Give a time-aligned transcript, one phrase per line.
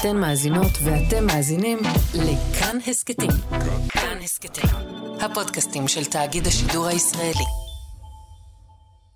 [0.00, 1.78] אתן מאזינות ואתם מאזינים
[2.14, 3.30] לכאן הסכתים.
[3.88, 4.70] כאן הסכתים,
[5.20, 7.44] הפודקאסטים של תאגיד השידור הישראלי.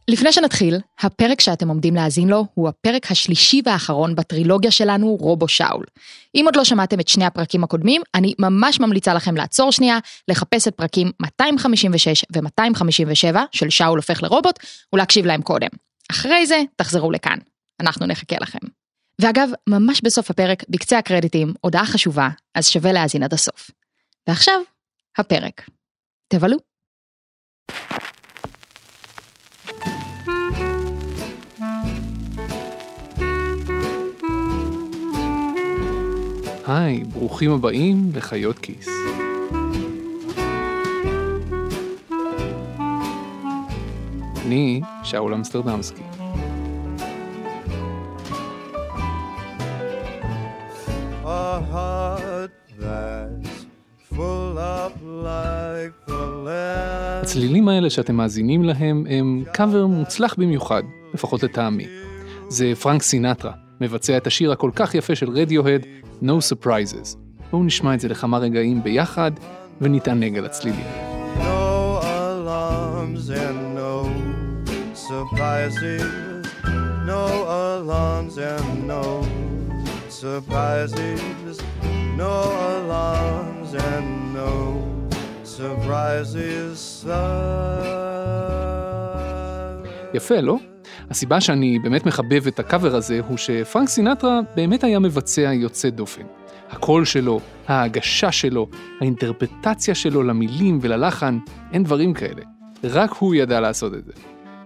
[0.08, 5.84] לפני שנתחיל, הפרק שאתם עומדים להאזין לו הוא הפרק השלישי והאחרון בטרילוגיה שלנו, רובו שאול.
[6.34, 10.68] אם עוד לא שמעתם את שני הפרקים הקודמים, אני ממש ממליצה לכם לעצור שנייה, לחפש
[10.68, 14.58] את פרקים 256 ו-257 של שאול הופך לרובוט,
[14.94, 15.68] ולהקשיב להם קודם.
[16.10, 17.38] אחרי זה, תחזרו לכאן.
[17.80, 18.79] אנחנו נחכה לכם.
[19.20, 23.70] ואגב, ממש בסוף הפרק, בקצה הקרדיטים, הודעה חשובה, אז שווה להאזין עד הסוף.
[24.28, 24.60] ועכשיו,
[25.18, 25.70] הפרק.
[26.28, 26.56] תבלו.
[36.66, 38.88] היי, ברוכים הבאים לחיות כיס.
[44.46, 46.09] אני שאול אמסטרדמסקי.
[51.60, 53.50] A heart that's
[54.12, 54.92] full of
[55.28, 57.22] life, the land.
[57.22, 60.82] הצלילים האלה שאתם מאזינים להם הם קאבר מוצלח במיוחד,
[61.14, 61.86] לפחות לטעמי.
[62.48, 65.86] זה פרנק סינטרה, מבצע את השיר הכל כך יפה של רדיוהד,
[66.22, 67.16] No Surprises.
[67.50, 69.30] בואו נשמע את זה לכמה רגעים ביחד,
[69.80, 70.86] ונתענג על הצלילים.
[71.36, 74.08] No alarms and no
[74.94, 76.02] surprises.
[77.06, 77.24] No
[77.66, 79.04] alarms and no
[80.20, 81.56] surprises.
[82.22, 82.36] No
[82.76, 84.52] alarms and no
[85.44, 87.06] surprises.
[90.14, 90.56] יפה, לא?
[91.10, 96.22] הסיבה שאני באמת מחבב את הקאבר הזה הוא שפרנק סינטרה באמת היה מבצע יוצא דופן.
[96.70, 98.68] הקול שלו, ההגשה שלו,
[99.00, 101.38] האינטרפטציה שלו למילים וללחן,
[101.72, 102.42] אין דברים כאלה.
[102.84, 104.12] רק הוא ידע לעשות את זה.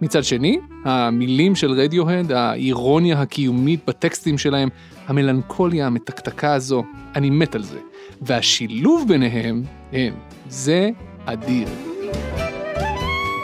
[0.02, 4.68] מצד שני, המילים של רדיוהד, האירוניה הקיומית בטקסטים שלהם,
[5.06, 7.78] המלנכוליה המתקתקה הזו, אני מת על זה.
[8.22, 10.14] והשילוב ביניהם, אין,
[10.48, 10.90] זה
[11.24, 11.68] אדיר.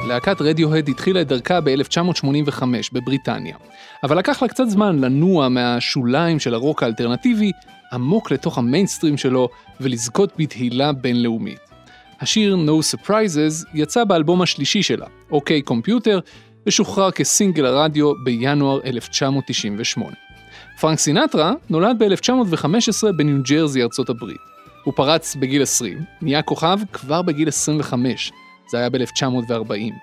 [0.08, 2.62] להקת רדיוהד התחילה את דרכה ב-1985
[2.92, 3.56] בבריטניה,
[4.02, 7.52] אבל לקח לה קצת זמן לנוע מהשוליים של הרוק האלטרנטיבי
[7.92, 9.48] עמוק לתוך המיינסטרים שלו
[9.80, 11.58] ולזכות בתהילה בינלאומית.
[12.20, 16.20] השיר No Surprises יצא באלבום השלישי שלה, OK Computer,
[16.66, 20.29] ושוחרר כסינגל הרדיו בינואר 1998.
[20.80, 24.40] פרנק סינטרה נולד ב-1915 בניו ג'רזי, ארצות הברית.
[24.84, 28.32] הוא פרץ בגיל 20, נהיה כוכב כבר בגיל 25,
[28.70, 29.94] זה היה ב-1940.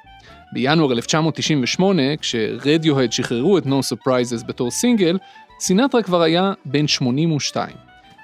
[0.54, 5.18] בינואר 1998, כשרדיוהד שחררו את No Surprises בתור סינגל,
[5.60, 7.76] סינטרה כבר היה בן 82.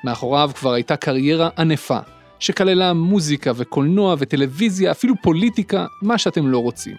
[0.03, 2.00] מאחוריו כבר הייתה קריירה ענפה,
[2.40, 6.96] שכללה מוזיקה וקולנוע וטלוויזיה, אפילו פוליטיקה, מה שאתם לא רוצים.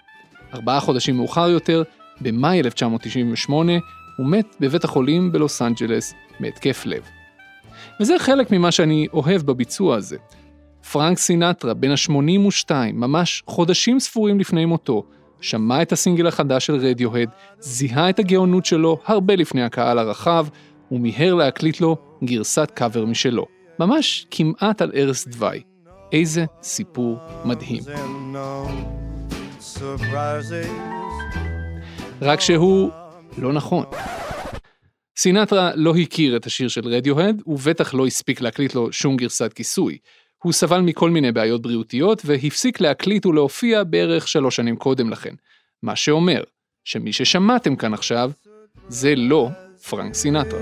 [0.55, 1.83] ארבעה חודשים מאוחר יותר,
[2.21, 3.73] במאי 1998,
[4.17, 7.03] הוא מת בבית החולים בלוס אנג'לס מהתקף לב.
[8.01, 10.17] וזה חלק ממה שאני אוהב בביצוע הזה.
[10.93, 15.05] פרנק סינטרה, בן ה-82, ממש חודשים ספורים לפני מותו,
[15.41, 17.29] שמע את הסינגל החדש של רדיוהד,
[17.61, 20.47] זיהה את הגאונות שלו הרבה לפני הקהל הרחב,
[20.91, 23.47] ומיהר להקליט לו גרסת קאבר משלו.
[23.79, 25.63] ממש כמעט על ערש דווי.
[26.13, 27.83] איזה סיפור מדהים.
[32.23, 32.91] רק שהוא
[33.39, 33.85] לא נכון.
[35.17, 39.99] סינטרה לא הכיר את השיר של רדיוהד, ובטח לא הספיק להקליט לו שום גרסת כיסוי.
[40.43, 45.35] הוא סבל מכל מיני בעיות בריאותיות, והפסיק להקליט ולהופיע בערך שלוש שנים קודם לכן.
[45.83, 46.43] מה שאומר,
[46.85, 48.31] שמי ששמעתם כאן עכשיו,
[48.89, 49.49] זה לא
[49.89, 50.61] פרנק סינטרה.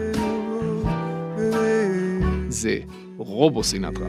[2.48, 2.78] זה
[3.16, 4.08] רובו סינטרה.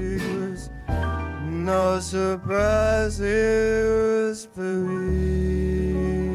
[1.66, 3.28] No surprises
[4.54, 6.33] for me.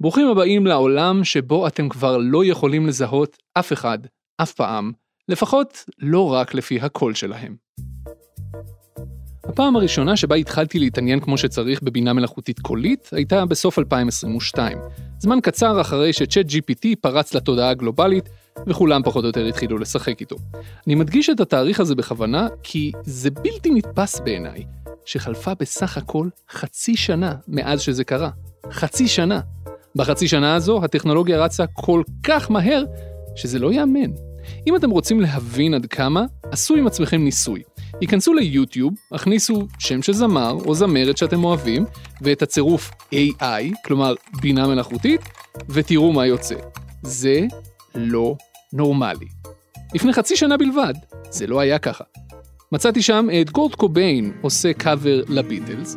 [0.00, 3.98] ברוכים הבאים לעולם שבו אתם כבר לא יכולים לזהות אף אחד,
[4.42, 4.92] אף פעם,
[5.28, 7.56] לפחות לא רק לפי הקול שלהם.
[9.44, 14.78] הפעם הראשונה שבה התחלתי להתעניין כמו שצריך בבינה מלאכותית קולית הייתה בסוף 2022,
[15.18, 18.28] זמן קצר אחרי שצ'אט GPT פרץ לתודעה הגלובלית
[18.66, 20.36] וכולם פחות או יותר התחילו לשחק איתו.
[20.86, 24.64] אני מדגיש את התאריך הזה בכוונה כי זה בלתי נתפס בעיניי,
[25.04, 28.30] שחלפה בסך הכל חצי שנה מאז שזה קרה.
[28.70, 29.40] חצי שנה.
[29.96, 32.84] בחצי שנה הזו הטכנולוגיה רצה כל כך מהר,
[33.36, 34.10] שזה לא ייאמן.
[34.66, 37.62] אם אתם רוצים להבין עד כמה, עשו עם עצמכם ניסוי.
[38.00, 41.84] היכנסו ליוטיוב, הכניסו שם של זמר או זמרת שאתם אוהבים,
[42.22, 45.20] ואת הצירוף AI, כלומר בינה מלאכותית,
[45.68, 46.54] ותראו מה יוצא.
[47.02, 47.46] זה
[47.94, 48.36] לא
[48.72, 49.26] נורמלי.
[49.94, 50.94] לפני חצי שנה בלבד,
[51.30, 52.04] זה לא היה ככה.
[52.72, 55.96] מצאתי שם את גורד קוביין עושה קאבר לביטלס,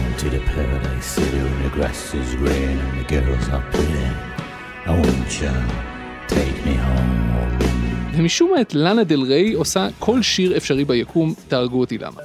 [0.21, 4.07] to the paradise city where the grass is green and the girls are pretty.
[4.89, 5.53] I want you.
[6.27, 7.21] Take me home.
[8.13, 12.21] ומשום מה את לאנה דל ריי עושה כל שיר אפשרי ביקום, תהרגו אותי למה.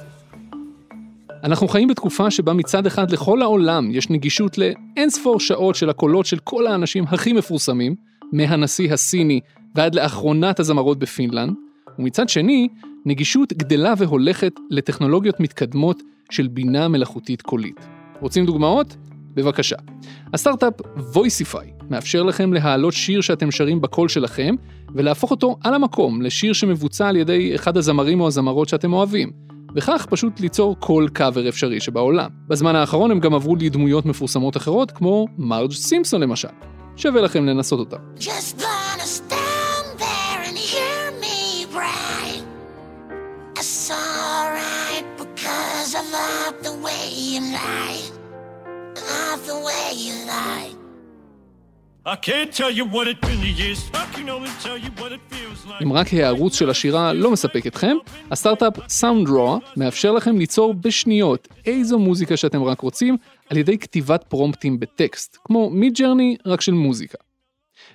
[1.43, 6.25] אנחנו חיים בתקופה שבה מצד אחד לכל העולם יש נגישות לאין ספור שעות של הקולות
[6.25, 7.95] של כל האנשים הכי מפורסמים,
[8.31, 9.39] מהנשיא הסיני
[9.75, 11.53] ועד לאחרונת הזמרות בפינלנד,
[11.99, 12.67] ומצד שני,
[13.05, 16.01] נגישות גדלה והולכת לטכנולוגיות מתקדמות
[16.31, 17.87] של בינה מלאכותית קולית.
[18.21, 18.95] רוצים דוגמאות?
[19.33, 19.75] בבקשה.
[20.33, 20.73] הסטארט-אפ
[21.13, 24.55] Voicify מאפשר לכם להעלות שיר שאתם שרים בקול שלכם,
[24.95, 29.31] ולהפוך אותו על המקום לשיר שמבוצע על ידי אחד הזמרים או הזמרות שאתם אוהבים.
[29.75, 32.29] וכך פשוט ליצור כל קאבר אפשרי שבעולם.
[32.47, 36.47] בזמן האחרון הם גם עברו לדמויות מפורסמות אחרות, כמו מרג' סימפסון למשל.
[36.95, 37.97] שווה לכם לנסות אותם.
[38.19, 38.76] Just
[47.37, 47.99] you lie.
[49.13, 50.69] Love the way you lie.
[52.05, 53.79] I can't tell you what it really is.
[54.03, 55.83] I can only tell you what it feels like.
[55.83, 57.97] אם רק הערוץ של השירה לא מספק אתכם,
[58.31, 63.17] הסטארט-אפ SoundRaw מאפשר לכם ליצור בשניות איזו מוזיקה שאתם רק רוצים,
[63.49, 67.17] על ידי כתיבת פרומפטים בטקסט, כמו מידג'רני, רק של מוזיקה.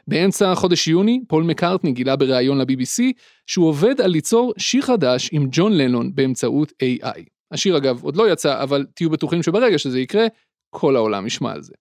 [0.08, 3.02] באמצע חודש יוני, פול מקארטני גילה בריאיון ל-BBC
[3.46, 7.31] שהוא עובד על ליצור שיר חדש עם ג'ון לנון באמצעות AI.
[7.52, 10.26] השיר אגב עוד לא יצא, אבל תהיו בטוחים שברגע שזה יקרה,
[10.70, 11.72] כל העולם ישמע על זה.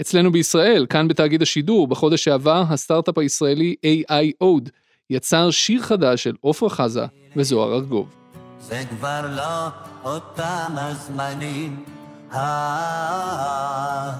[0.00, 4.70] אצלנו בישראל, כאן בתאגיד השידור, בחודש שעבר, הסטארט-אפ הישראלי AI Ode
[5.10, 7.04] יצר שיר חדש של עפרה חזה
[7.36, 8.14] וזוהר ארגוב.
[8.60, 9.68] זה כבר לא
[10.04, 11.84] אותם הזמנים.
[12.32, 14.10] אה,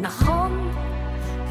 [0.00, 0.70] נכון,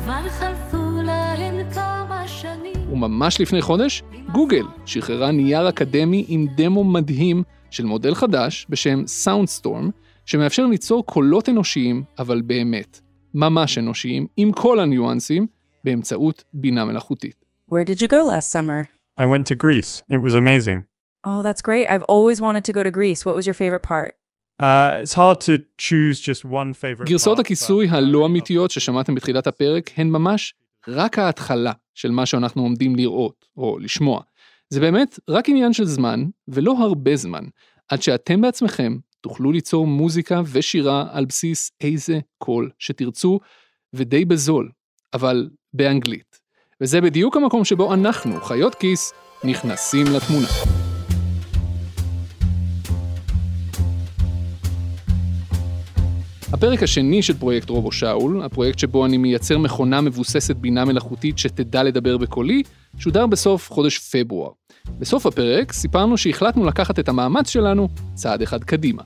[0.04, 2.94] כבר חלפו להן כמה שנים.
[2.94, 7.44] וממש לפני חודש, גוגל שחררה נייר אקדמי עם דמו מדהים
[7.74, 9.92] של מודל חדש בשם Soundstorm,
[10.26, 13.00] שמאפשר ליצור קולות אנושיים, אבל באמת,
[13.34, 15.48] ממש אנושיים, עם כל הניואנסים,
[15.84, 17.46] באמצעות בינה מלאכותית.
[17.72, 18.88] Where did you go last summer?
[19.20, 20.04] I went to Greece.
[20.10, 20.80] It was amazing.
[21.26, 21.86] Oh, that's great.
[21.90, 23.26] I've always wanted to go to Greece.
[23.26, 24.12] What was your favorite part?
[24.60, 27.10] Uh, it's hard to choose just one favorite.
[27.10, 30.54] גרסאות part, הכיסוי הלא אמיתיות ששמעתם בתחילת הפרק הן ממש
[30.88, 34.22] רק ההתחלה של מה שאנחנו עומדים לראות או לשמוע.
[34.74, 37.44] זה באמת רק עניין של זמן, ולא הרבה זמן,
[37.90, 43.40] עד שאתם בעצמכם תוכלו ליצור מוזיקה ושירה על בסיס איזה קול שתרצו,
[43.94, 44.70] ודי בזול,
[45.14, 46.40] אבל באנגלית.
[46.82, 50.48] וזה בדיוק המקום שבו אנחנו, חיות כיס, נכנסים לתמונה.
[56.54, 61.84] הפרק השני של פרויקט רובו שאול, הפרויקט שבו אני מייצר מכונה מבוססת בינה מלאכותית שתדע
[61.84, 62.64] לדבר בקולי,
[62.98, 64.63] שודר בסוף חודש פברואר.
[65.00, 69.04] בסוף הפרק סיפרנו שהחלטנו לקחת את המאמץ שלנו צעד אחד קדימה.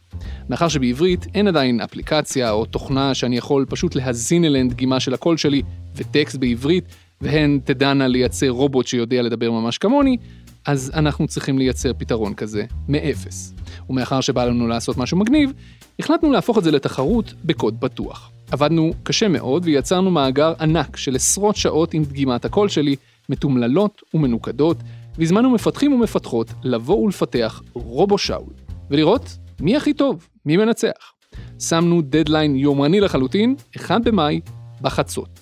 [0.50, 5.38] מאחר שבעברית אין עדיין אפליקציה או תוכנה שאני יכול פשוט להזין אליהן דגימה של הקול
[5.38, 5.62] שלי
[5.96, 6.84] וטקסט בעברית,
[7.22, 10.18] והן תדענה לייצר רובוט שיודע לדבר ממש כמוני,
[10.66, 13.54] אז אנחנו צריכים לייצר פתרון כזה מאפס.
[13.90, 15.54] ומאחר שבא לנו לעשות משהו מגניב,
[16.00, 18.32] החלטנו להפוך את זה לתחרות בקוד פתוח.
[18.52, 22.96] עבדנו קשה מאוד ויצרנו מאגר ענק של עשרות שעות עם דגימת הקול שלי,
[23.30, 24.78] מתומללות ומנוקדות,
[25.18, 28.54] והזמנו מפתחים ומפתחות לבוא ולפתח רובו שאול,
[28.90, 31.14] ולראות מי הכי טוב, מי מנצח.
[31.60, 34.42] שמנו דדליין יומרני לחלוטין, 1 במאי,
[34.82, 35.40] בחצות.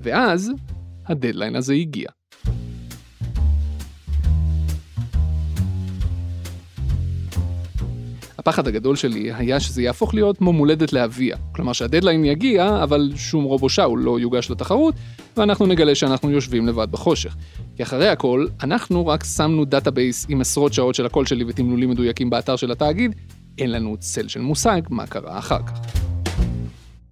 [0.00, 0.52] ואז,
[1.06, 2.08] הדדליין הזה הגיע.
[8.38, 11.36] הפחד הגדול שלי היה שזה יהפוך להיות כמו יומולדת לאביה.
[11.54, 14.94] כלומר שהדדליין יגיע, אבל שום רובו שאול לא יוגש לתחרות,
[15.36, 17.36] ואנחנו נגלה שאנחנו יושבים לבד בחושך.
[17.76, 22.30] כי אחרי הכל, אנחנו רק שמנו database עם עשרות שעות של הקול שלי ותמלולים מדויקים
[22.30, 23.14] באתר של התאגיד,
[23.58, 25.80] אין לנו צל של מושג מה קרה אחר כך.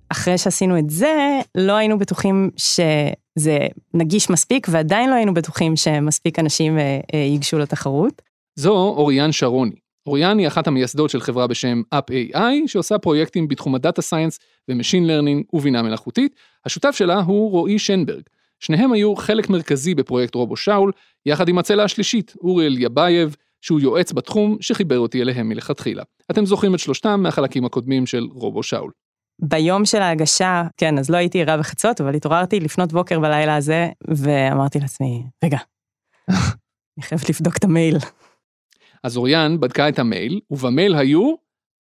[0.09, 3.59] אחרי שעשינו את זה, לא היינו בטוחים שזה
[3.95, 8.23] נגיש מספיק, ועדיין לא היינו בטוחים שמספיק אנשים אה, אה, ייגשו לתחרות.
[8.59, 9.84] זו אוריאן שרוני.
[10.07, 14.39] אוריאן היא אחת המייסדות של חברה בשם Up AI, שעושה פרויקטים בתחום ה data science
[14.69, 16.37] ו machine learning ובינה מלאכותית.
[16.65, 18.23] השותף שלה הוא רועי שנברג.
[18.61, 20.93] שניהם היו חלק מרכזי בפרויקט רובו שאול,
[21.27, 26.03] יחד עם הצלע השלישית, אוריאל יבייב, שהוא יועץ בתחום שחיבר אותי אליהם מלכתחילה.
[26.31, 28.91] אתם זוכרים את שלושתם מהחלקים הקודמים של רובו שאול.
[29.43, 33.89] ביום של ההגשה, כן, אז לא הייתי ערה בחצות, אבל התעוררתי לפנות בוקר בלילה הזה,
[34.09, 35.59] ואמרתי לעצמי, רגע,
[36.99, 37.97] אני חייבת לבדוק את המייל.
[39.05, 41.35] אז אוריאן בדקה את המייל, ובמייל היו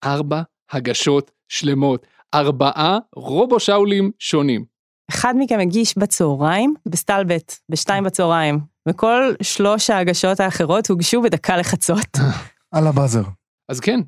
[0.04, 4.64] ארבע הגשות שלמות, ארבעה רובו שאולים שונים.
[5.10, 12.18] אחד מכם הגיש בצהריים, בסטלבט, בשתיים בצהריים, וכל שלוש ההגשות האחרות הוגשו בדקה לחצות.
[12.74, 13.22] על הבאזר.
[13.68, 14.00] אז כן,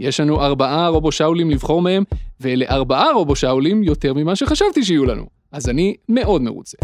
[0.00, 2.04] יש לנו ארבעה רובו שאולים לבחור מהם,
[2.40, 5.26] ואלה ארבעה רובו שאולים יותר ממה שחשבתי שיהיו לנו.
[5.52, 6.76] אז אני מאוד מרוצה.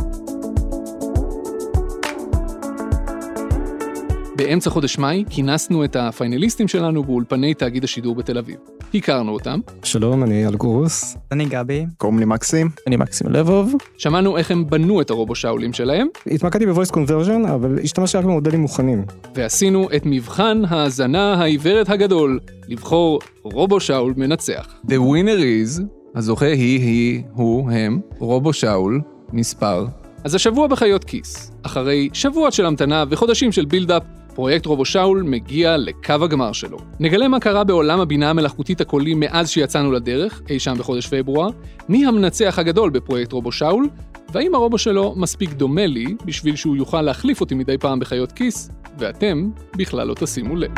[4.36, 8.56] באמצע חודש מאי כינסנו את הפיינליסטים שלנו באולפני תאגיד השידור בתל אביב.
[8.94, 11.16] הכרנו אותם, שלום, אני אייל גורוס.
[11.32, 11.86] אני גבי.
[11.96, 12.70] קוראים לי מקסים.
[12.86, 13.74] אני מקסים לבוב.
[13.98, 18.24] שמענו איך הם בנו את הרובו שאולים שלהם, התמקדתי ב voice conversion, אבל השתמשתי רק
[18.24, 19.04] במודלים מוכנים.
[19.34, 24.74] ועשינו את מבחן ההאזנה העיוורת הגדול, לבחור רובו שאול מנצח.
[24.86, 25.82] The winner is,
[26.14, 29.00] הזוכה היא, היא, הוא, הם, רובו שאול,
[29.32, 29.86] מספר.
[30.24, 34.02] אז השבוע בחיות כיס, אחרי שבועות של המתנה וחודשים של build-up,
[34.36, 36.78] פרויקט רובו שאול מגיע לקו הגמר שלו.
[37.00, 41.48] נגלה מה קרה בעולם הבינה המלאכותית הקולי מאז שיצאנו לדרך, אי שם בחודש פברואר,
[41.88, 43.88] מי המנצח הגדול בפרויקט רובו שאול,
[44.32, 48.70] והאם הרובו שלו מספיק דומה לי בשביל שהוא יוכל להחליף אותי מדי פעם בחיות כיס,
[48.98, 50.70] ואתם בכלל לא תשימו לב.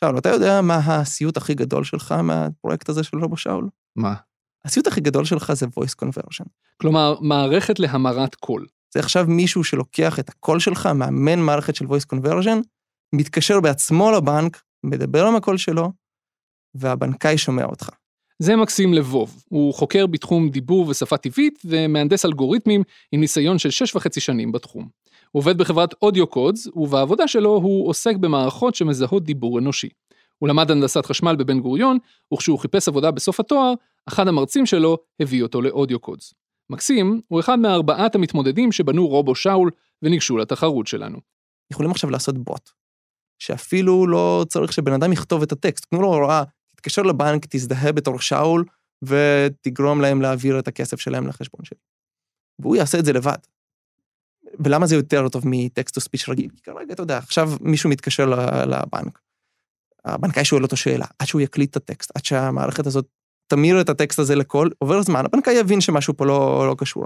[0.00, 3.68] שאול, אתה יודע מה הסיוט הכי גדול שלך מהפרויקט הזה של רובו שאול?
[3.96, 4.14] מה?
[4.64, 6.46] הסיוט הכי גדול שלך זה voice conversion.
[6.76, 8.66] כלומר, מערכת להמרת קול.
[8.94, 12.62] זה עכשיו מישהו שלוקח את הקול שלך, מאמן מערכת של voice conversion,
[13.12, 15.92] מתקשר בעצמו לבנק, מדבר עם הקול שלו,
[16.74, 17.88] והבנקאי שומע אותך.
[18.38, 22.82] זה מקסים לבוב, הוא חוקר בתחום דיבור ושפה טבעית ומהנדס אלגוריתמים
[23.12, 24.88] עם ניסיון של שש וחצי שנים בתחום.
[25.30, 29.88] הוא עובד בחברת אודיו קודס, ובעבודה שלו הוא עוסק במערכות שמזהות דיבור אנושי.
[30.38, 31.98] הוא למד הנדסת חשמל בבן גוריון,
[32.34, 33.74] וכשהוא חיפש עבודה בסוף התואר,
[34.08, 36.34] אחד המרצים שלו הביא אותו לאודיו קודס.
[36.70, 39.70] מקסים הוא אחד מארבעת המתמודדים שבנו רובו שאול
[40.02, 41.18] וניגשו לתחרות שלנו.
[41.72, 42.70] יכולים עכשיו לעשות בוט,
[43.38, 45.86] שאפילו לא צריך שבן אדם יכתוב את הטקסט.
[45.90, 48.64] תנו לו הוראה, תתקשר לבנק, תזדהה בתור שאול,
[49.02, 51.78] ותגרום להם להעביר את הכסף שלהם לחשבון שלי.
[52.58, 53.38] והוא יעשה את זה לבד.
[54.64, 56.50] ולמה זה יותר טוב מטקסט או ספיץ' רגיל?
[56.56, 58.26] כי כרגע, אתה יודע, עכשיו מישהו מתקשר
[58.66, 59.18] לבנק.
[60.04, 63.06] הבנקאי שואל אותו שאלה, עד שהוא יקליט את הטקסט, עד שהמערכת הזאת
[63.52, 67.04] תמיר את הטקסט הזה לקול, עובר זמן, הבנקאי יבין שמשהו פה לא, לא קשור.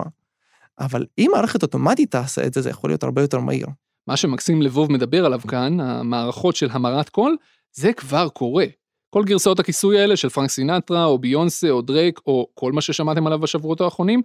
[0.79, 3.67] אבל אם מערכת אוטומטית תעשה את זה, זה יכול להיות הרבה יותר מהיר.
[4.07, 7.37] מה שמקסים לבוב מדבר עליו כאן, המערכות של המרת קול,
[7.73, 8.65] זה כבר קורה.
[9.11, 13.27] כל גרסאות הכיסוי האלה של פרנק סינטרה, או ביונסה, או דרייק, או כל מה ששמעתם
[13.27, 14.23] עליו בשבועות האחרונים,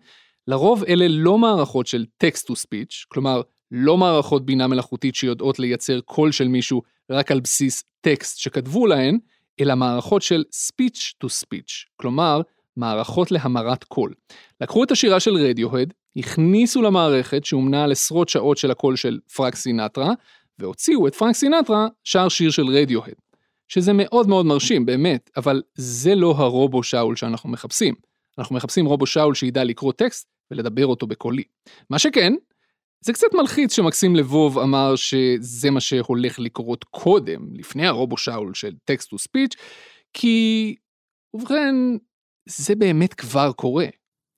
[0.48, 6.00] לרוב אלה לא מערכות של text to speech, כלומר, לא מערכות בינה מלאכותית שיודעות לייצר
[6.02, 9.18] קול של מישהו רק על בסיס טקסט שכתבו להן,
[9.60, 12.42] אלא מערכות של speech to speech, כלומר,
[12.78, 14.14] מערכות להמרת קול.
[14.62, 19.56] לקחו את השירה של רדיוהד, הכניסו למערכת שאומנה על עשרות שעות של הקול של פרנק
[19.56, 20.14] סינטרה,
[20.60, 23.14] והוציאו את פרנק סינטרה שר שיר של רדיוהד.
[23.68, 27.96] שזה מאוד מאוד מרשים, באמת, אבל זה לא הרובו שאול שאנחנו מחפשים.
[28.38, 31.44] אנחנו מחפשים רובו שאול שידע לקרוא טקסט ולדבר אותו בקולי.
[31.90, 32.34] מה שכן,
[33.04, 38.74] זה קצת מלחיץ שמקסים לבוב אמר שזה מה שהולך לקרות קודם, לפני הרובו שאול של
[38.86, 39.56] text to speech,
[40.14, 40.76] כי,
[41.34, 41.76] ובכן,
[42.50, 43.86] זה באמת כבר קורה.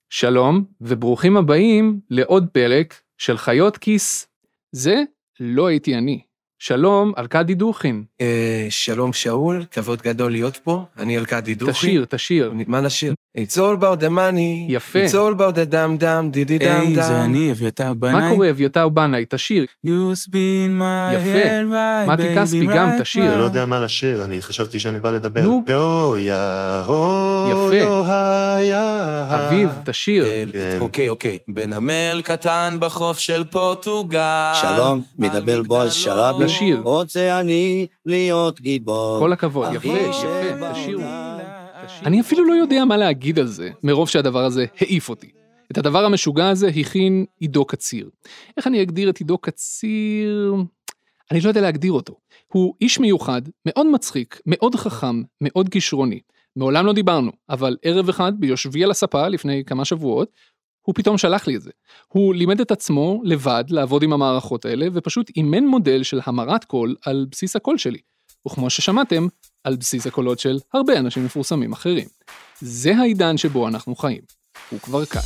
[0.09, 4.27] שלום, וברוכים הבאים לעוד פרק של חיות כיס.
[4.71, 5.03] זה
[5.39, 6.21] לא הייתי אני.
[6.59, 8.03] שלום, ארכדי דוכין.
[8.21, 11.73] אה, שלום שאול, כבוד גדול להיות פה, אני ארכדי דוכין.
[11.73, 12.53] תשיר, תשיר.
[12.67, 13.13] מה נשיר?
[13.37, 14.65] It's all about the money.
[14.67, 15.05] יפה.
[15.05, 16.81] It's all about the דם דם דידי דם דם.
[16.81, 18.21] היי, זה אני, אביתר בנאי.
[18.21, 19.25] מה קורה, אביתר בנאי?
[19.29, 19.65] תשיר.
[19.85, 19.89] You
[20.25, 21.43] spin my יפה.
[21.43, 23.31] head right, מתי כספי גם right תשיר.
[23.31, 25.41] אני לא יודע מה לשיר, אני חשבתי שאני בא לדבר.
[25.41, 25.63] נו.
[27.49, 28.09] יפה.
[29.29, 30.25] אביב, תשיר.
[30.25, 30.77] כן.
[30.79, 31.37] אוקיי, אוקיי.
[31.47, 34.51] בנמל קטן בחוף של פורטוגל.
[34.53, 36.43] שלום, מדבר בועז שראבי.
[36.43, 36.79] לשיר.
[36.83, 39.19] רוצה אני להיות גיבור.
[39.19, 40.71] כל הכבוד, יפה, יפה.
[40.73, 41.32] תשירו.
[42.05, 45.31] אני אפילו לא יודע מה להגיד על זה, מרוב שהדבר הזה העיף אותי.
[45.71, 48.09] את הדבר המשוגע הזה הכין עידו קציר.
[48.57, 50.55] איך אני אגדיר את עידו קציר?
[51.31, 52.15] אני לא יודע להגדיר אותו.
[52.47, 56.19] הוא איש מיוחד, מאוד מצחיק, מאוד חכם, מאוד כישרוני.
[56.55, 60.31] מעולם לא דיברנו, אבל ערב אחד ביושבי על הספה לפני כמה שבועות,
[60.81, 61.71] הוא פתאום שלח לי את זה.
[62.07, 66.95] הוא לימד את עצמו לבד לעבוד עם המערכות האלה, ופשוט אימן מודל של המרת קול
[67.05, 67.99] על בסיס הקול שלי.
[68.47, 69.27] וכמו ששמעתם,
[69.63, 72.07] על בסיס הקולות של הרבה אנשים מפורסמים אחרים.
[72.61, 74.21] זה העידן שבו אנחנו חיים.
[74.69, 75.21] הוא כבר כאן.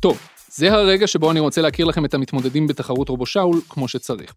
[0.00, 0.18] טוב,
[0.54, 4.34] זה הרגע שבו אני רוצה להכיר לכם את המתמודדים בתחרות רובו שאול כמו שצריך.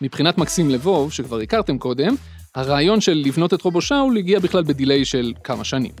[0.00, 2.14] מבחינת מקסים לבוב, שכבר הכרתם קודם,
[2.54, 5.92] הרעיון של לבנות את רובו שאול הגיע בכלל בדיליי של כמה שנים.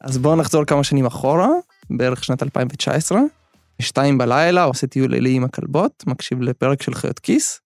[0.00, 1.48] אז בואו נחזור כמה שנים אחורה,
[1.90, 3.20] בערך שנת 2019.
[3.80, 7.60] בשתיים בלילה עושה טיול לילי עם הכלבות, מקשיב לפרק של חיות כיס,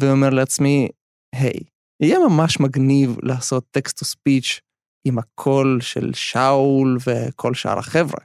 [0.00, 0.88] ואומר לעצמי,
[1.34, 1.60] היי,
[2.02, 4.60] יהיה ממש מגניב לעשות text to speech
[5.04, 8.20] עם הקול של שאול וכל שאר החבר'ה.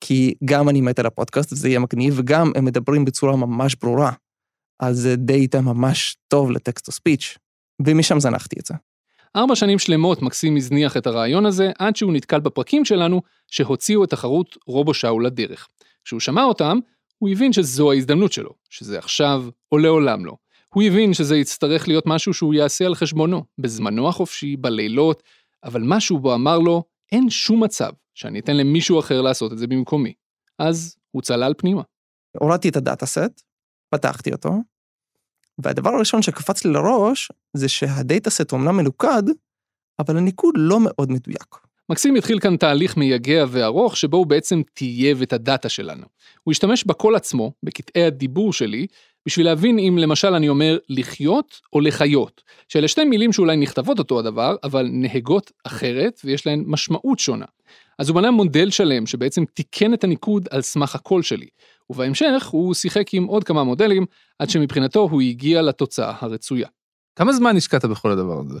[0.00, 4.12] כי גם אני מת על הפודקאסט, וזה יהיה מגניב, וגם הם מדברים בצורה ממש ברורה.
[4.80, 7.38] אז זה דאטה ממש טוב ל text to speech,
[7.86, 8.74] ומשם זנחתי את זה.
[9.36, 14.10] ארבע שנים שלמות מקסים הזניח את הרעיון הזה, עד שהוא נתקל בפרקים שלנו שהוציאו את
[14.10, 15.68] תחרות רובו שאול לדרך.
[16.04, 16.78] כשהוא שמע אותם,
[17.18, 20.36] הוא הבין שזו ההזדמנות שלו, שזה עכשיו או לעולם לא.
[20.74, 25.22] הוא הבין שזה יצטרך להיות משהו שהוא יעשה על חשבונו, בזמנו החופשי, בלילות,
[25.64, 29.66] אבל משהו בו אמר לו, אין שום מצב שאני אתן למישהו אחר לעשות את זה
[29.66, 30.12] במקומי.
[30.58, 31.82] אז הוא צלל פנימה.
[32.38, 33.42] הורדתי את ה data set,
[33.90, 34.50] פתחתי אותו,
[35.58, 39.22] והדבר הראשון שקפץ לי לראש זה שה data set אומנם מנוקד,
[39.98, 41.56] אבל הניקוד לא מאוד מדויק.
[41.88, 46.06] מקסים התחיל כאן תהליך מייגע וארוך שבו הוא בעצם טייב את הדאטה שלנו.
[46.42, 48.86] הוא השתמש בקול עצמו, בקטעי הדיבור שלי,
[49.26, 54.18] בשביל להבין אם למשל אני אומר לחיות או לחיות, שאלה שתי מילים שאולי נכתבות אותו
[54.18, 57.46] הדבר, אבל נהגות אחרת ויש להן משמעות שונה.
[57.98, 61.48] אז הוא בנה מודל שלם שבעצם תיקן את הניקוד על סמך הקול שלי,
[61.90, 64.06] ובהמשך הוא שיחק עם עוד כמה מודלים,
[64.38, 66.68] עד שמבחינתו הוא הגיע לתוצאה הרצויה.
[67.16, 68.60] כמה זמן השקעת בכל הדבר הזה?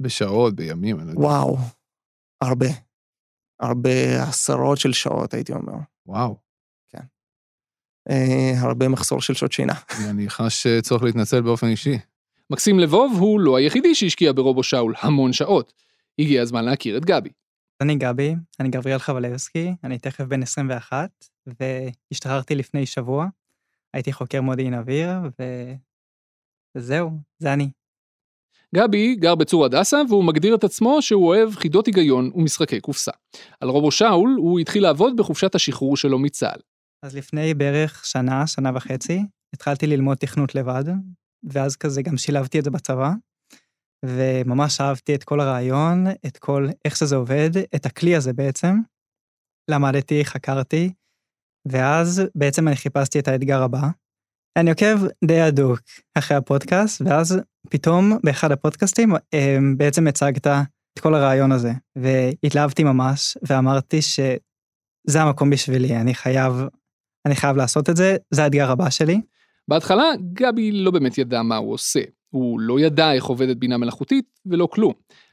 [0.00, 1.20] בשעות, בימים, אני לא יודע.
[1.20, 1.56] וואו,
[2.40, 2.66] הרבה.
[3.60, 5.72] הרבה עשרות של שעות, הייתי אומר.
[6.06, 6.43] וואו.
[8.10, 9.74] אה, הרבה מחסור של שעות שינה.
[10.10, 11.98] אני חש צורך להתנצל באופן אישי.
[12.50, 15.72] מקסים לבוב הוא לא היחידי שהשקיע ברובו שאול המון שעות.
[16.18, 17.30] הגיע הזמן להכיר את גבי.
[17.80, 21.10] אני גבי, אני גבריאל חבלבסקי, אני תכף בן 21,
[21.46, 23.26] והשתחררתי לפני שבוע.
[23.94, 25.08] הייתי חוקר מודיעין אוויר,
[25.40, 25.44] ו...
[26.74, 27.70] וזהו, זה אני.
[28.74, 33.12] גבי גר בצור הדסה והוא מגדיר את עצמו שהוא אוהב חידות היגיון ומשחקי קופסה.
[33.60, 36.60] על רובו שאול הוא התחיל לעבוד בחופשת השחרור שלו מצה"ל.
[37.04, 40.84] אז לפני בערך שנה, שנה וחצי, התחלתי ללמוד תכנות לבד,
[41.52, 43.10] ואז כזה גם שילבתי את זה בצבא,
[44.04, 48.80] וממש אהבתי את כל הרעיון, את כל איך שזה עובד, את הכלי הזה בעצם.
[49.70, 50.92] למדתי, חקרתי,
[51.68, 53.88] ואז בעצם אני חיפשתי את האתגר הבא.
[54.56, 55.80] אני עוקב די הדוק
[56.18, 57.38] אחרי הפודקאסט, ואז
[57.70, 65.50] פתאום באחד הפודקאסטים אמ, בעצם הצגת את כל הרעיון הזה, והתלהבתי ממש, ואמרתי שזה המקום
[65.50, 66.52] בשבילי, אני חייב,
[67.26, 69.20] אני חייב לעשות את זה, זה האתגר הבא שלי.
[69.68, 72.00] בהתחלה גבי לא באמת ידע מה הוא עושה.
[72.30, 74.92] הוא לא ידע איך עובדת בינה מלאכותית ולא כלום.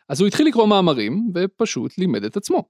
[0.10, 2.64] אז הוא התחיל לקרוא מאמרים ופשוט לימד את עצמו.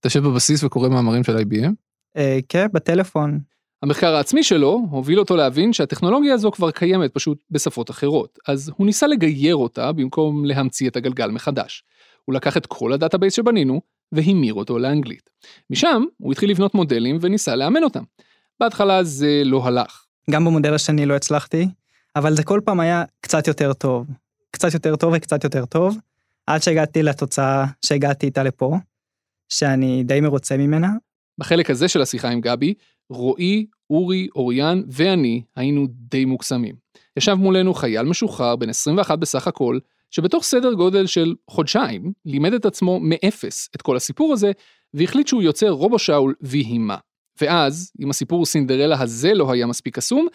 [0.00, 1.72] אתה יושב בבסיס וקורא מאמרים של IBM?
[2.16, 3.40] אה, כן, בטלפון.
[3.82, 8.86] המחקר העצמי שלו הוביל אותו להבין שהטכנולוגיה הזו כבר קיימת פשוט בשפות אחרות, אז הוא
[8.86, 11.84] ניסה לגייר אותה במקום להמציא את הגלגל מחדש.
[12.24, 13.80] הוא לקח את כל ה database שבנינו
[14.12, 15.30] והמיר אותו לאנגלית.
[15.70, 18.02] משם הוא התחיל לבנות מודלים וניסה לאמן אותם.
[18.60, 20.04] בהתחלה זה לא הלך.
[20.30, 21.68] גם במודל השני לא הצלחתי,
[22.16, 24.06] אבל זה כל פעם היה קצת יותר טוב.
[24.50, 25.96] קצת יותר טוב וקצת יותר טוב,
[26.46, 28.76] עד שהגעתי לתוצאה שהגעתי איתה לפה,
[29.48, 30.88] שאני די מרוצה ממנה.
[31.38, 32.74] בחלק הזה של השיחה עם גבי,
[33.10, 36.74] רועי, אורי, אוריאן ואני היינו די מוקסמים.
[37.16, 39.78] ישב מולנו חייל משוחרר בן 21 בסך הכל,
[40.10, 44.52] שבתוך סדר גודל של חודשיים לימד את עצמו מאפס את כל הסיפור הזה,
[44.94, 46.96] והחליט שהוא יוצר רובו שאול ויהי מה.
[47.40, 50.26] ואז, אם הסיפור סינדרלה הזה לא היה מספיק קסום,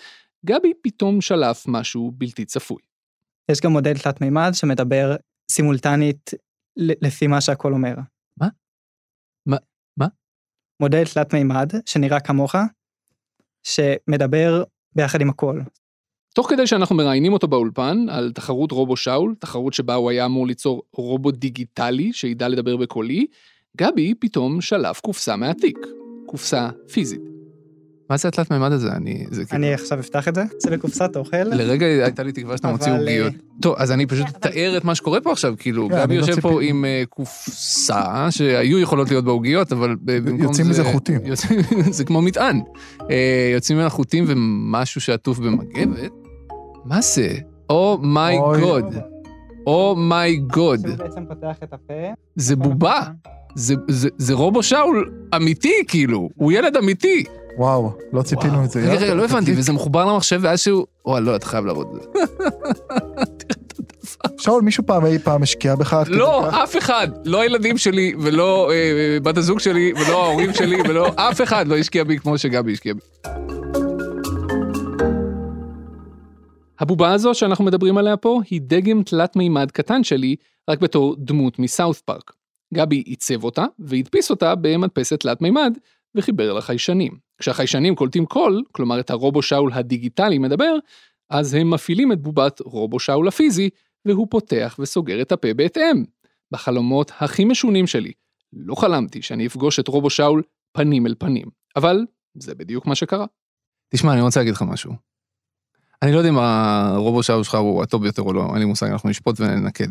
[0.45, 2.81] גבי פתאום שלף משהו בלתי צפוי.
[3.51, 5.15] יש גם מודל תלת מימד שמדבר
[5.51, 6.31] סימולטנית
[6.77, 7.95] לפי מה שהכל אומר.
[8.37, 8.47] מה?
[9.45, 9.57] מה?
[9.97, 10.07] מה?
[10.79, 12.55] מודל תלת מימד שנראה כמוך,
[13.63, 14.63] שמדבר
[14.95, 15.59] ביחד עם הכל.
[16.33, 20.47] תוך כדי שאנחנו מראיינים אותו באולפן על תחרות רובו שאול, תחרות שבה הוא היה אמור
[20.47, 23.27] ליצור רובוט דיגיטלי שידע לדבר בקולי,
[23.77, 25.77] גבי פתאום שלף קופסה מהתיק,
[26.31, 27.21] קופסה פיזית.
[28.09, 28.91] מה זה התלת מימד הזה?
[28.91, 29.25] אני...
[29.31, 29.57] זה כאילו...
[29.63, 31.43] אני עכשיו אפתח את זה, זה בקופסת אוכל.
[31.43, 33.33] לרגע הייתה לי תקווה שאתה מוציא עוגיות.
[33.33, 36.17] אה, טוב, אז אני פשוט אתאר את מה שקורה פה עכשיו, כאילו, כן, גבי אני
[36.17, 36.61] לא יושב פה.
[36.61, 40.43] עם אה, קופסה שהיו יכולות להיות בה עוגיות, אבל במקום זה...
[40.43, 41.19] יוצאים מזה חוטים.
[41.97, 42.61] זה כמו מטען.
[43.11, 46.11] אה, יוצאים ממנה חוטים ומשהו שעטוף במגבת.
[46.85, 47.35] מה זה?
[47.69, 48.61] Oh my, אוי.
[48.61, 48.95] God.
[49.67, 50.79] Oh my God.
[50.79, 52.13] שהוא בעצם פותח את הפה.
[52.35, 53.03] זה בובה.
[53.55, 56.29] זה- זה- זה רובו שאול אמיתי, כאילו.
[56.35, 57.23] הוא ילד אמיתי.
[57.57, 58.79] וואו, לא ציפינו את זה.
[58.81, 59.53] רגע, רגע, לא הבנתי.
[59.57, 60.85] וזה מחובר למחשב ואז שהוא...
[61.05, 62.19] וואי, לא, אתה חייב להראות את זה.
[64.37, 66.03] שאול, מישהו פעם אי פעם השקיע בך?
[66.07, 66.49] לא?
[66.63, 67.07] אף אחד.
[67.25, 71.07] לא הילדים שלי, ולא אה, בת הזוג שלי, ולא ההורים שלי, ולא...
[71.29, 72.99] אף אחד לא השקיע בי כמו שגבי השקיע בי.
[76.79, 80.35] הבובה הזו שאנחנו מדברים עליה פה היא דגם תלת מימד קטן שלי,
[80.69, 82.31] רק בתור דמות מסאוף פארק.
[82.73, 85.77] גבי עיצב אותה והדפיס אותה במדפסת תלת מימד
[86.15, 87.17] וחיבר לחיישנים.
[87.39, 90.75] כשהחיישנים קולטים קול, כלומר את הרובו שאול הדיגיטלי מדבר,
[91.29, 93.69] אז הם מפעילים את בובת רובו שאול הפיזי,
[94.05, 96.03] והוא פותח וסוגר את הפה בהתאם.
[96.51, 98.11] בחלומות הכי משונים שלי,
[98.53, 102.05] לא חלמתי שאני אפגוש את רובו שאול פנים אל פנים, אבל
[102.37, 103.25] זה בדיוק מה שקרה.
[103.93, 104.93] תשמע, אני רוצה להגיד לך משהו.
[106.01, 108.87] אני לא יודע אם הרובו שאול שלך הוא הטוב ביותר או לא, אין לי מושג,
[108.87, 109.87] אנחנו נשפוט וננקד.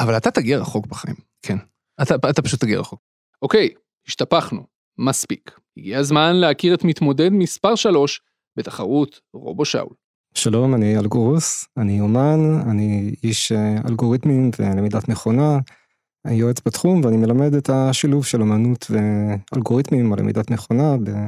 [0.00, 1.56] אבל אתה תגיע רחוק בחיים, כן.
[2.02, 3.00] אתה, אתה פשוט תגיע רחוק.
[3.42, 3.68] אוקיי,
[4.08, 4.66] השתפכנו,
[4.98, 5.58] מספיק.
[5.76, 8.20] הגיע הזמן להכיר את מתמודד מספר 3
[8.56, 9.94] בתחרות רובו שאול.
[10.34, 15.58] שלום, אני אלגורוס, אני אומן, אני איש אה, אלגוריתמים ולמידת מכונה,
[16.26, 21.26] אני יועץ בתחום ואני מלמד את השילוב של אומנות ואלגוריתמים או למידת מכונה ב-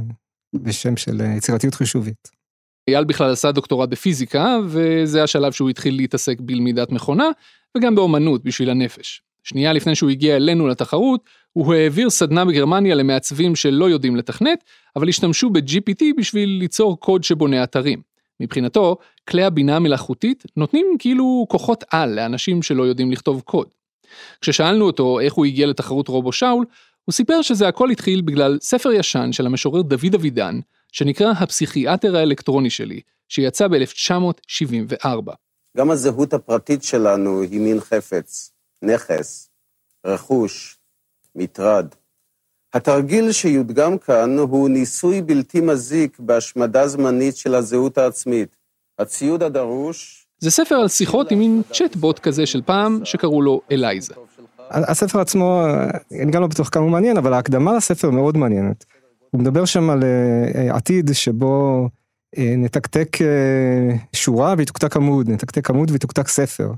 [0.55, 2.29] בשם של אה, יצירתיות חישובית.
[2.89, 7.29] אייל בכלל עשה דוקטורט בפיזיקה, וזה השלב שהוא התחיל להתעסק בלמידת מכונה,
[7.77, 9.23] וגם באומנות בשביל הנפש.
[9.45, 11.21] שנייה לפני שהוא הגיע אלינו לתחרות,
[11.53, 14.65] הוא העביר סדנה בגרמניה למעצבים שלא יודעים לתכנת,
[14.97, 18.03] אבל השתמשו ב-GPT בשביל ליצור קוד שבונה אתרים.
[18.41, 18.97] מבחינתו,
[19.29, 23.67] כלי הבינה המלאכותית נותנים כאילו כוחות על לאנשים שלא יודעים לכתוב קוד.
[24.41, 26.65] כששאלנו אותו איך הוא הגיע לתחרות רובו שאול,
[27.05, 30.61] הוא סיפר שזה הכל התחיל בגלל ספר ישן של המשורר דוד אבידן,
[30.93, 35.33] שנקרא הפסיכיאטר האלקטרוני שלי, שיצא ב-1974.
[35.77, 38.54] גם הזהות הפרטית שלנו היא מין חפץ,
[38.85, 39.49] נכס,
[40.07, 40.79] רכוש,
[41.35, 41.87] מטרד.
[42.75, 48.57] התרגיל שיודגם כאן הוא ניסוי בלתי מזיק בהשמדה זמנית של הזהות העצמית.
[48.99, 50.27] הציוד הדרוש...
[50.39, 54.15] זה ספר על שיחות עם מין צ'טבוט כזה של פעם, שקראו לו אלייזה.
[54.71, 55.65] הספר עצמו,
[56.23, 58.85] אני גם לא בטוח כמה הוא מעניין, אבל ההקדמה לספר מאוד מעניינת.
[59.31, 61.89] הוא מדבר שם על אה, עתיד שבו
[62.39, 66.71] אה, נתקתק אה, שורה ויתוקתק עמוד, נתקתק עמוד ויתוקתק ספר.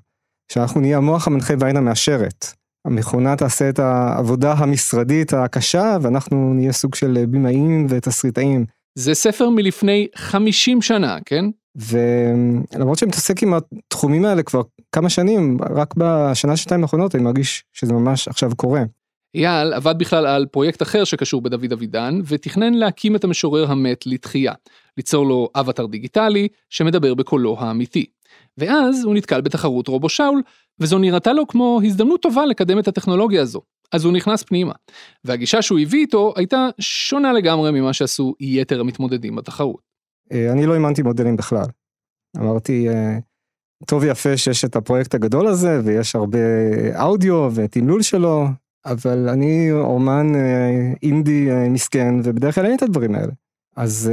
[0.52, 2.46] שאנחנו נהיה המוח המנחה והעין המאשרת.
[2.87, 8.64] המכונה תעשה את העבודה המשרדית הקשה, ואנחנו נהיה סוג של במאים ותסריטאים.
[8.94, 11.44] זה ספר מלפני 50 שנה, כן?
[11.76, 17.64] ולמרות שאני מתעסק עם התחומים האלה כבר כמה שנים, רק בשנה שנתיים האחרונות אני מרגיש
[17.72, 18.82] שזה ממש עכשיו קורה.
[19.35, 24.52] אייל עבד בכלל על פרויקט אחר שקשור בדוד אבידן, ותכנן להקים את המשורר המת לתחייה,
[24.96, 28.06] ליצור לו אבטר דיגיטלי שמדבר בקולו האמיתי.
[28.59, 30.42] ואז הוא נתקל בתחרות רובו שאול,
[30.81, 33.61] וזו נראתה לו כמו הזדמנות טובה לקדם את הטכנולוגיה הזו.
[33.92, 34.73] אז הוא נכנס פנימה.
[35.25, 39.81] והגישה שהוא הביא איתו הייתה שונה לגמרי ממה שעשו יתר המתמודדים בתחרות.
[40.33, 41.66] אה, אני לא האמנתי מודלים בכלל.
[42.37, 43.19] אמרתי, אה,
[43.87, 46.38] טוב ויפה שיש את הפרויקט הגדול הזה, ויש הרבה
[47.03, 48.47] אודיו ותמלול שלו,
[48.87, 53.33] אבל אני אומן אה, אינדי מסכן, ובדרך כלל אין את הדברים האלה.
[53.77, 54.11] אז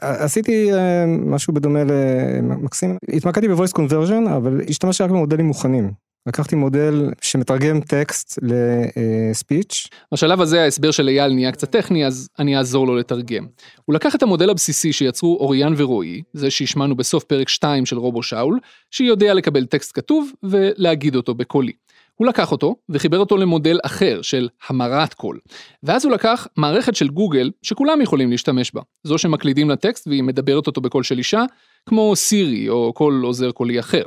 [0.00, 0.70] עשיתי
[1.06, 5.92] משהו בדומה למקסים, התמקדתי בוויס קונברז'ן, אבל השתמשתי רק במודלים מוכנים.
[6.26, 9.88] לקחתי מודל שמתרגם טקסט לספיץ'.
[10.14, 13.46] בשלב הזה ההסבר של אייל נהיה קצת טכני, אז אני אעזור לו לתרגם.
[13.84, 18.22] הוא לקח את המודל הבסיסי שיצרו אוריאן ורועי, זה שהשמענו בסוף פרק 2 של רובו
[18.22, 18.58] שאול,
[18.90, 21.72] שיודע לקבל טקסט כתוב ולהגיד אותו בקולי.
[22.18, 25.38] הוא לקח אותו וחיבר אותו למודל אחר של המרת קול.
[25.82, 28.80] ואז הוא לקח מערכת של גוגל שכולם יכולים להשתמש בה.
[29.04, 31.44] זו שמקלידים לה טקסט והיא מדברת אותו בקול של אישה,
[31.88, 34.02] כמו סירי או כל עוזר קולי אחר.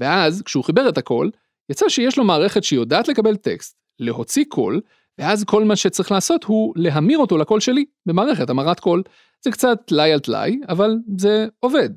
[0.00, 1.30] ואז כשהוא חיבר את הקול,
[1.70, 4.80] יצא שיש לו מערכת שיודעת לקבל טקסט, להוציא קול,
[5.18, 9.02] ואז כל מה שצריך לעשות הוא להמיר אותו לקול שלי במערכת המרת קול.
[9.44, 11.90] זה קצת טלאי על טלאי, אבל זה עובד.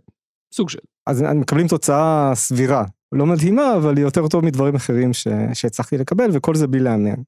[0.53, 0.79] סוג של.
[1.07, 2.83] אז מקבלים תוצאה סבירה.
[3.15, 5.27] לא מדהימה, אבל היא יותר טוב מדברים אחרים ש...
[5.53, 7.21] שהצלחתי לקבל, וכל זה בלי לאמן.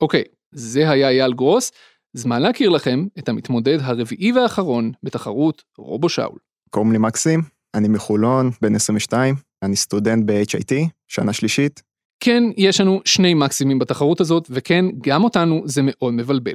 [0.00, 1.72] אוקיי, זה היה אייל גרוס.
[2.14, 6.38] זמן להכיר לכם את המתמודד הרביעי והאחרון בתחרות רובו שאול.
[6.70, 7.42] קוראים לי מקסים,
[7.74, 10.72] אני מחולון, בן 22, אני סטודנט ב-HIT,
[11.08, 11.82] שנה שלישית.
[12.20, 16.54] כן, יש לנו שני מקסימים בתחרות הזאת, וכן, גם אותנו זה מאוד מבלבל.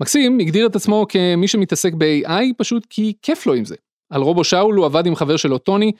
[0.00, 3.76] מקסים הגדיר את עצמו כמי שמתעסק ב-AI פשוט כי כיף לו עם זה.
[4.10, 5.92] על רובו שאול הוא עבד עם חבר שלו טוני,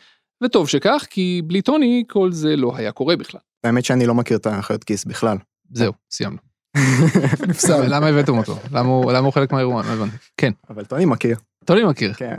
[0.45, 3.41] וטוב שכך, כי בלי טוני כל זה לא היה קורה בכלל.
[3.65, 5.37] האמת שאני לא מכיר את האחיות כיס בכלל.
[5.73, 6.39] זהו, סיימנו.
[7.49, 7.95] נפסל.
[7.95, 8.57] למה הבאתם אותו?
[8.73, 9.83] למה הוא חלק מהאירוע?
[9.83, 10.17] לא הבנתי.
[10.37, 10.53] כן.
[10.71, 11.37] אבל טוני מכיר.
[11.65, 12.13] טוני מכיר.
[12.13, 12.35] כן.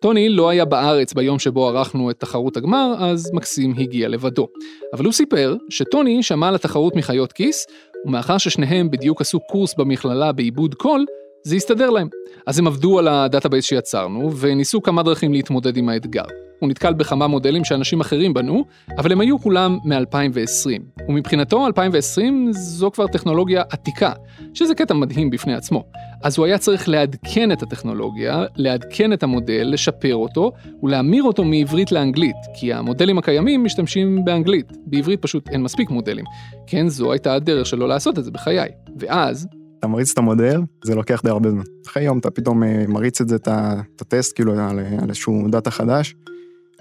[0.00, 4.48] טוני לא היה בארץ ביום שבו ערכנו את תחרות הגמר, אז מקסים הגיע לבדו.
[4.92, 7.66] אבל הוא סיפר שטוני שמע על התחרות מחיות כיס,
[8.06, 11.04] ומאחר ששניהם בדיוק עשו קורס במכללה בעיבוד קול,
[11.46, 12.08] זה הסתדר להם.
[12.46, 16.24] אז הם עבדו על ה database שיצרנו, וניסו כמה דרכים להתמודד עם האתגר.
[16.58, 18.64] הוא נתקל בכמה מודלים שאנשים אחרים בנו,
[18.98, 21.02] אבל הם היו כולם מ-2020.
[21.08, 24.12] ומבחינתו 2020 זו כבר טכנולוגיה עתיקה,
[24.54, 25.84] שזה קטע מדהים בפני עצמו.
[26.22, 30.52] אז הוא היה צריך לעדכן את הטכנולוגיה, לעדכן את המודל, לשפר אותו
[30.82, 36.24] ולהמיר אותו מעברית לאנגלית, כי המודלים הקיימים משתמשים באנגלית, בעברית פשוט אין מספיק מודלים.
[36.66, 38.68] כן, זו הייתה הדרך שלו לעשות את זה בחיי.
[38.96, 39.48] ואז...
[39.84, 41.62] אתה מריץ את המודל, זה לוקח די הרבה זמן.
[41.86, 46.14] אחרי יום אתה פתאום אה, מריץ את זה, את הטסט, כאילו, על איזשהו דאטה חדש,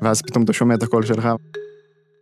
[0.02, 1.30] ואז פתאום אתה שומע את הקול שלך.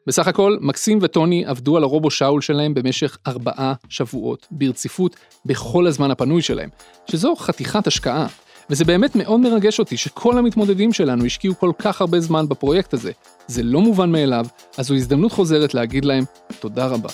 [0.08, 5.16] בסך הכל, מקסים וטוני עבדו על הרובו שאול שלהם במשך ארבעה שבועות, ברציפות,
[5.46, 6.70] בכל הזמן הפנוי שלהם,
[7.06, 8.28] שזו חתיכת השקעה.
[8.70, 13.12] וזה באמת מאוד מרגש אותי שכל המתמודדים שלנו השקיעו כל כך הרבה זמן בפרויקט הזה.
[13.48, 14.46] זה לא מובן מאליו,
[14.78, 16.24] אז זו הזדמנות חוזרת להגיד להם
[16.60, 17.10] תודה רבה.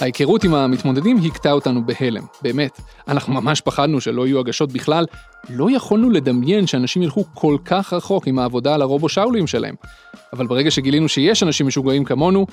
[0.00, 2.80] ההיכרות עם המתמודדים הכתה אותנו בהלם, באמת.
[3.08, 5.04] אנחנו ממש פחדנו שלא יהיו הגשות בכלל,
[5.48, 9.74] לא יכולנו לדמיין שאנשים ילכו כל כך רחוק עם העבודה על הרובו שאולים שלהם.
[10.32, 12.46] אבל ברגע שגילינו שיש אנשים משוגעים כמונו,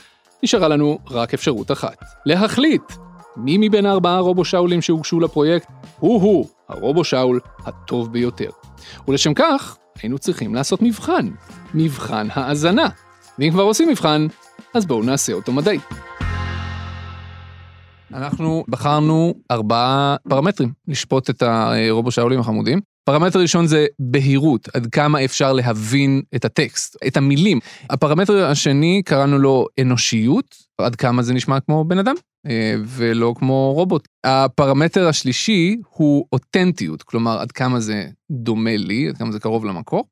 [0.44, 1.98] נשארה לנו רק אפשרות אחת.
[2.26, 2.84] להחליט
[3.38, 5.68] מי מבין הארבעה רובו שאולים שהוגשו לפרויקט
[6.00, 8.50] הוא-הוא הרובו שאול הטוב ביותר.
[9.08, 11.30] ולשם כך, היינו צריכים לעשות מבחן.
[11.74, 12.88] מבחן האזנה.
[13.40, 14.28] ואם כבר עושים מבחן,
[14.74, 15.80] אז בואו נעשה אותו מדעי.
[18.14, 22.80] אנחנו בחרנו ארבעה פרמטרים לשפוט את הרובו שאולים החמודים.
[23.06, 27.60] פרמטר ראשון זה בהירות, עד כמה אפשר להבין את הטקסט, את המילים.
[27.90, 32.16] הפרמטר השני קראנו לו אנושיות, עד כמה זה נשמע כמו בן אדם,
[32.48, 34.08] אה, ולא כמו רובוט.
[34.24, 40.06] הפרמטר השלישי הוא אותנטיות, כלומר עד כמה זה דומה לי, עד כמה זה קרוב למקור.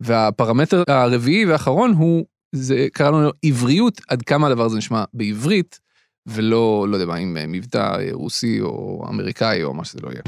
[0.00, 5.78] והפרמטר הרביעי והאחרון הוא, זה קראנו לו עבריות, עד כמה הדבר הזה נשמע בעברית,
[6.26, 10.22] ולא, לא יודע מה, עם מבטא רוסי או אמריקאי או מה שזה לא יהיה.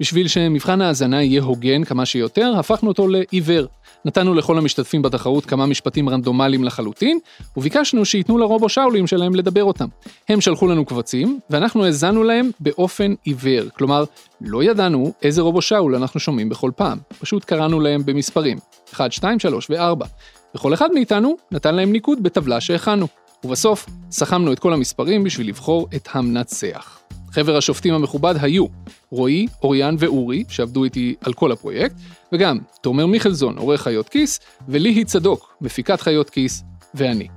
[0.00, 3.66] בשביל שמבחן ההאזנה יהיה הוגן כמה שיותר, הפכנו אותו לעיוור.
[4.04, 7.18] נתנו לכל המשתתפים בתחרות כמה משפטים רנדומליים לחלוטין,
[7.56, 9.86] וביקשנו שייתנו לרובו שאולים שלהם לדבר אותם.
[10.28, 13.68] הם שלחו לנו קבצים, ואנחנו האזנו להם באופן עיוור.
[13.76, 14.04] כלומר,
[14.40, 16.98] לא ידענו איזה רובו שאול אנחנו שומעים בכל פעם.
[17.20, 18.58] פשוט קראנו להם במספרים.
[18.92, 20.06] 1, 2, 3 ו-4.
[20.54, 23.06] וכל אחד מאיתנו נתן להם ניקוד בטבלה שהכנו.
[23.44, 26.98] ובסוף, סכמנו את כל המספרים בשביל לבחור את המנצח.
[27.30, 28.66] חבר השופטים המכובד היו
[29.10, 31.94] רועי, אוריאן ואורי, שעבדו איתי על כל הפרויקט,
[32.32, 37.28] וגם תומר מיכלזון, עורך חיות כיס, וליהי צדוק, מפיקת חיות כיס, ואני.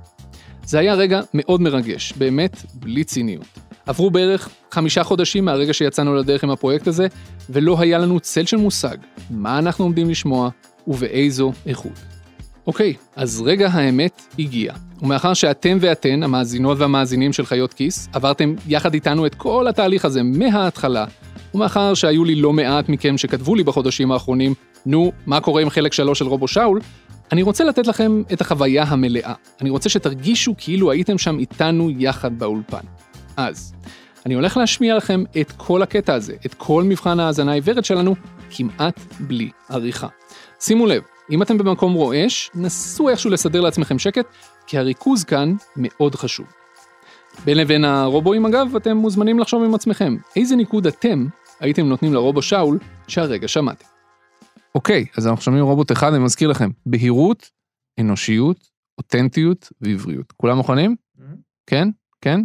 [0.64, 3.58] זה היה רגע מאוד מרגש, באמת בלי ציניות.
[3.86, 7.06] עברו בערך חמישה חודשים מהרגע שיצאנו לדרך עם הפרויקט הזה,
[7.50, 8.96] ולא היה לנו צל של מושג
[9.30, 10.50] מה אנחנו עומדים לשמוע
[10.86, 12.09] ובאיזו איכות.
[12.70, 14.72] אוקיי, אז רגע האמת הגיע.
[15.02, 20.22] ומאחר שאתם ואתן, המאזינות והמאזינים של חיות כיס, עברתם יחד איתנו את כל התהליך הזה
[20.22, 21.04] מההתחלה,
[21.54, 24.54] ומאחר שהיו לי לא מעט מכם שכתבו לי בחודשים האחרונים,
[24.86, 26.80] נו, מה קורה עם חלק שלוש של רובו שאול,
[27.32, 29.34] אני רוצה לתת לכם את החוויה המלאה.
[29.60, 32.84] אני רוצה שתרגישו כאילו הייתם שם איתנו יחד באולפן.
[33.36, 33.74] אז,
[34.26, 38.14] אני הולך להשמיע לכם את כל הקטע הזה, את כל מבחן ההאזנה העיוורת שלנו,
[38.50, 40.08] כמעט בלי עריכה.
[40.60, 44.26] שימו לב, אם אתם במקום רועש, נסו איכשהו לסדר לעצמכם שקט,
[44.66, 46.46] כי הריכוז כאן מאוד חשוב.
[47.44, 51.26] בין לבין הרובואים אגב, אתם מוזמנים לחשוב עם עצמכם, איזה ניקוד אתם
[51.60, 53.84] הייתם נותנים לרובו שאול שהרגע שמעתם.
[54.74, 57.50] אוקיי, אז אנחנו שומעים רובוט אחד, אני מזכיר לכם, בהירות,
[58.00, 60.32] אנושיות, אותנטיות ועבריות.
[60.36, 60.96] כולם מוכנים?
[61.66, 61.88] כן?
[62.20, 62.40] כן?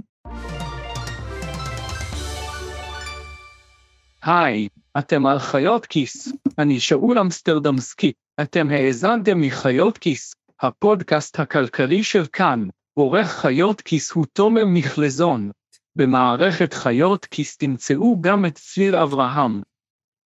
[4.24, 4.68] היי,
[4.98, 6.32] אתם על חיות כיס.
[6.60, 8.12] אני שאול אמסטרדמסקי.
[8.42, 12.68] אתם האזנתם מחיות כיס, הפודקאסט הכלכלי של כאן.
[12.94, 15.52] עורך חיות כיס הוא תומר מכלזון.
[15.96, 19.62] במערכת חיות כיס תמצאו גם את צביר אברהם.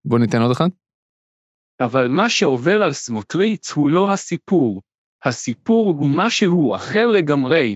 [0.06, 0.69] בואו ניתן עוד אחד.
[1.80, 4.82] אבל מה שעובר על סמוטריץ הוא לא הסיפור.
[5.24, 7.76] הסיפור הוא משהו אחר לגמרי.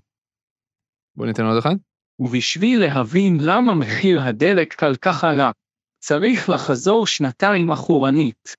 [1.15, 1.75] בואו ניתן עוד אחד.
[2.19, 5.51] ובשביל להבין למה מחיר הדלק כל כך עלה,
[5.99, 8.55] צריך לחזור שנתיים אחורנית.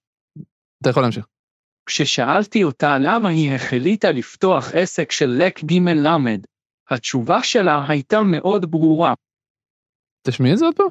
[0.83, 1.34] אתה יכול להמשיך.
[1.87, 6.41] כששאלתי אותה למה היא החליטה לפתוח עסק של לק ג' למד,
[6.91, 9.15] התשובה שלה הייתה מאוד ברורה.
[10.27, 10.87] תשמיע את זה עוד פעם.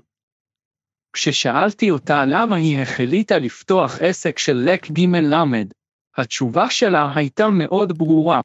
[1.14, 5.68] כששאלתי אותה למה היא החליטה לפתוח עסק של לק ג' למד,
[6.18, 8.42] התשובה שלה הייתה מאוד ברורה.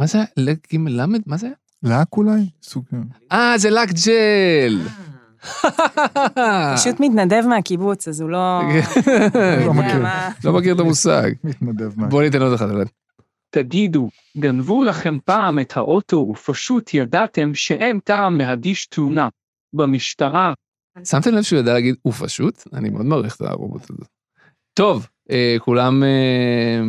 [0.00, 1.20] מה זה לק ג' למד?
[1.26, 1.48] מה זה?
[1.82, 2.50] לק אולי?
[2.62, 2.84] סוג...
[3.32, 4.78] אה, זה לק ג'ל.
[6.76, 8.60] פשוט מתנדב מהקיבוץ, אז הוא לא...
[9.66, 10.04] לא מכיר.
[10.44, 11.30] לא מכיר את המושג.
[11.44, 12.06] מתנדב מה...
[12.06, 12.66] בוא ניתן עוד אחד.
[13.50, 19.28] תגידו, גנבו לכם פעם את האוטו ופשוט ידעתם שאין טעם להגיש תלונה.
[19.72, 20.52] במשטרה,
[21.04, 22.64] שמתם לב שהוא ידע להגיד הוא פשוט?
[22.72, 24.04] אני מאוד מעריך את הרובוט הזה.
[24.74, 26.02] טוב, אה, כולם...
[26.02, 26.80] אה,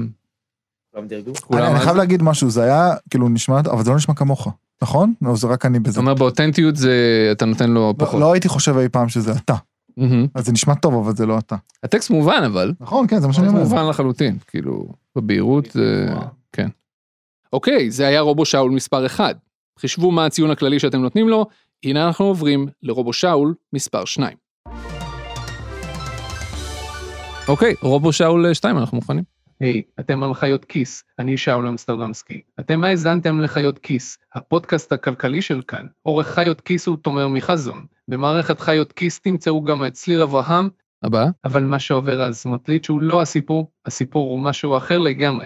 [0.92, 1.34] כולם דירגו?
[1.54, 1.96] אני חייב?
[1.96, 4.48] להגיד משהו, זה היה, כאילו, נשמע, אבל זה לא נשמע כמוך,
[4.84, 5.14] נכון?
[5.26, 6.00] או זה רק אני אתה בזה.
[6.00, 6.92] אומר באותנטיות זה,
[7.32, 8.20] אתה נותן לו לא- פחות.
[8.22, 9.56] לא הייתי חושב אי פעם שזה אתה.
[9.98, 10.28] מהמם.
[10.36, 11.56] אז זה נשמע טוב, אבל זה לא אתה.
[11.84, 12.74] הטקסט מובן אבל.
[12.80, 13.60] נכון, כן, זה מה שאני אומר.
[13.60, 16.08] מובן לחלוטין, כאילו, בבהירות, זה...
[16.52, 16.68] כן.
[17.54, 19.36] אוקיי, זה היה רובו שאול מספר 1.
[19.80, 21.46] חישבו מה הציון הכללי שאתם נותנים לו,
[21.86, 24.38] הנה אנחנו עוברים לרובו שאול מספר 2.
[27.48, 29.24] אוקיי, רובו שאול 2, אנחנו מוכנים.
[29.62, 32.42] היי, אתם על חיות כיס, אני שאול אמסטרדמסקי.
[32.60, 35.86] אתם האזנתם לחיות כיס, הפודקאסט הכלכלי של כאן.
[36.02, 37.86] עורך חיות כיס הוא תומר מחזון.
[38.08, 40.70] במערכת חיות כיס תמצאו גם את צליר אברהם,
[41.04, 41.26] הבא.
[41.46, 45.46] אבל מה שעובר על סמוטריץ' הוא לא הסיפור, הסיפור הוא משהו אחר לגמרי.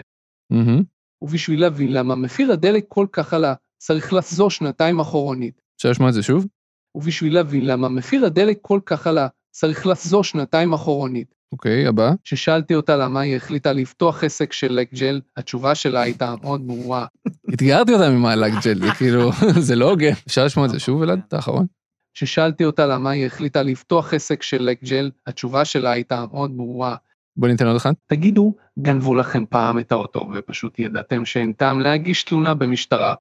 [0.50, 0.84] מהמם.
[1.22, 5.62] ובשביל להבין למה מחיר הדלק כל כך עלה, צריך לחזור שנתיים אחורנית.
[5.78, 6.48] אפשר לשמוע את זה שוב?
[6.96, 11.35] ובשביל להבין למה מחיר הדלק כל כך עלה, צריך לחזור שנתיים אחורנית.
[11.52, 12.12] אוקיי, הבא.
[12.24, 17.06] כששאלתי אותה למה היא החליטה לפתוח עסק של לקג'ל, התשובה שלה הייתה מאוד ברורה.
[17.54, 19.32] אתגרתי אותם עם הלאגג'ל, זה כאילו,
[19.68, 20.12] זה לא הוגן.
[20.28, 21.20] אפשר לשמוע את זה שוב, אלעד?
[21.28, 21.66] את האחרון?
[22.14, 26.96] כששאלתי אותה למה היא החליטה לפתוח עסק של לקג'ל, התשובה שלה הייתה מאוד ברורה.
[27.38, 27.94] בוא ניתן עוד אחד.
[28.08, 33.16] תגידו, גנבו לכם פעם את האוטו ופשוט ידעתם שאין טעם להגיש תלונה במשטרה.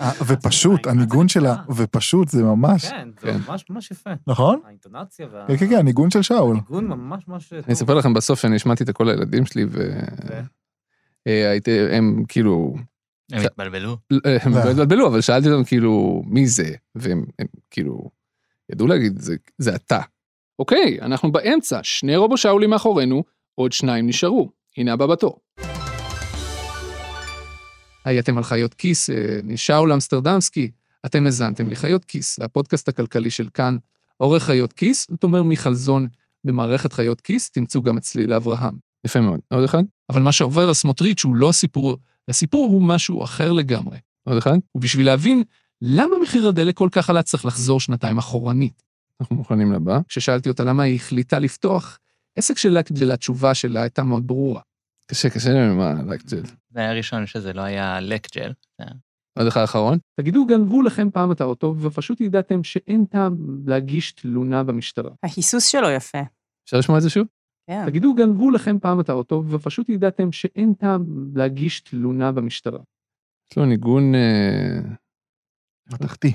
[0.00, 4.10] אה, ופשוט, הניגון שלה, ופשוט זה ממש, כן, זה ממש ממש יפה.
[4.26, 4.60] נכון?
[4.66, 5.44] האינטונציה וה...
[5.48, 6.56] כן, כן, כן, הניגון של שאול.
[6.56, 7.52] הניגון ממש ממש.
[7.52, 9.90] אני אספר לכם בסוף שאני השמעתי את הכל לילדים שלי, ו...
[11.26, 11.56] אה,
[11.96, 12.74] הם כאילו...
[13.32, 13.96] הם התבלבלו.
[14.26, 16.70] אה, הם לא התבלבלו, אבל שאלתי אותם כאילו, מי זה?
[16.94, 18.10] והם הם כאילו,
[18.72, 20.00] ידעו להגיד, "זה- זה אתה.
[20.58, 24.50] אוקיי, אנחנו באמצע, שני רובו שאולים מאחורינו, עוד שניים נשארו.
[24.76, 25.40] הנה הבא בתור.
[28.08, 29.16] היי, אתם על חיות כיס, אה,
[29.56, 30.70] שאול אמסטרדמסקי.
[31.06, 33.76] אתם האזנתם לחיות כיס, הפודקאסט הכלכלי של כאן.
[34.16, 36.08] עורך חיות כיס, זאת אומרת מיכלזון.
[36.44, 38.74] במערכת חיות כיס תמצאו גם את צליל אברהם.
[39.04, 39.40] יפה מאוד.
[39.48, 39.82] עוד אחד?
[40.10, 41.96] אבל מה שעובר על סמוטריץ' הוא לא הסיפור,
[42.28, 43.98] הסיפור הוא משהו אחר לגמרי.
[44.24, 44.56] עוד אחד?
[44.74, 45.42] ובשביל להבין
[45.82, 48.82] למה מחיר הדלק כל כך עלה צריך לחזור שנתיים אחורנית.
[49.20, 50.00] אנחנו מוכנים לבא.
[50.08, 51.98] כששאלתי אותה למה היא החליטה לפתוח
[52.36, 54.60] עסק של לקג'ל, התשובה שלה הייתה מאוד ברורה.
[55.10, 56.42] קשה, קשה לי עם הלקג'ל.
[56.70, 58.52] זה היה ראשון שזה לא היה לקג'ל.
[58.78, 58.94] זה היה-
[59.38, 59.98] עוד אחד אחרון.
[60.20, 65.10] תגידו, גנבו לכם פעם את האוטו, ופשוט ידעתם שאין טעם להגיש תלונה במשטרה.
[65.22, 66.18] ההיסוס שלו יפה.
[66.64, 67.26] אפשר לשמוע את זה שוב?
[67.70, 67.86] כן.
[67.86, 72.78] תגידו, גנבו לכם פעם את האוטו, ופשוט ידעתם שאין טעם להגיש תלונה במשטרה.
[73.52, 74.14] יש לו ניגון...
[74.14, 74.78] אה,
[75.92, 76.32] מתכתי.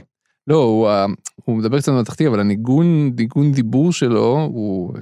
[0.47, 1.05] לא, הוא, ה-
[1.45, 2.85] הוא מדבר קצת מתחתי, אבל הניגון,
[3.17, 5.01] ניגון דיבור שלו הוא אה,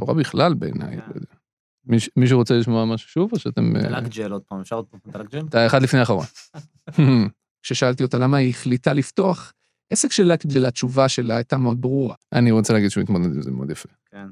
[0.00, 0.96] לא רע בכלל בעיניי.
[1.88, 3.76] לא מישהו רוצה לשמוע משהו שוב, או שאתם...
[3.76, 5.46] אה, דלק עוד פעם, אפשר עוד פעם דלק ג'ל?
[5.48, 6.24] אתה אחד לפני האחרון.
[7.62, 9.52] כששאלתי אותה למה היא החליטה לפתוח
[9.92, 12.14] עסק של לקג'ל, התשובה שלה הייתה מאוד ברורה.
[12.32, 13.88] אני רוצה להגיד שהוא התמודד עם זה מאוד יפה.
[14.10, 14.26] כן.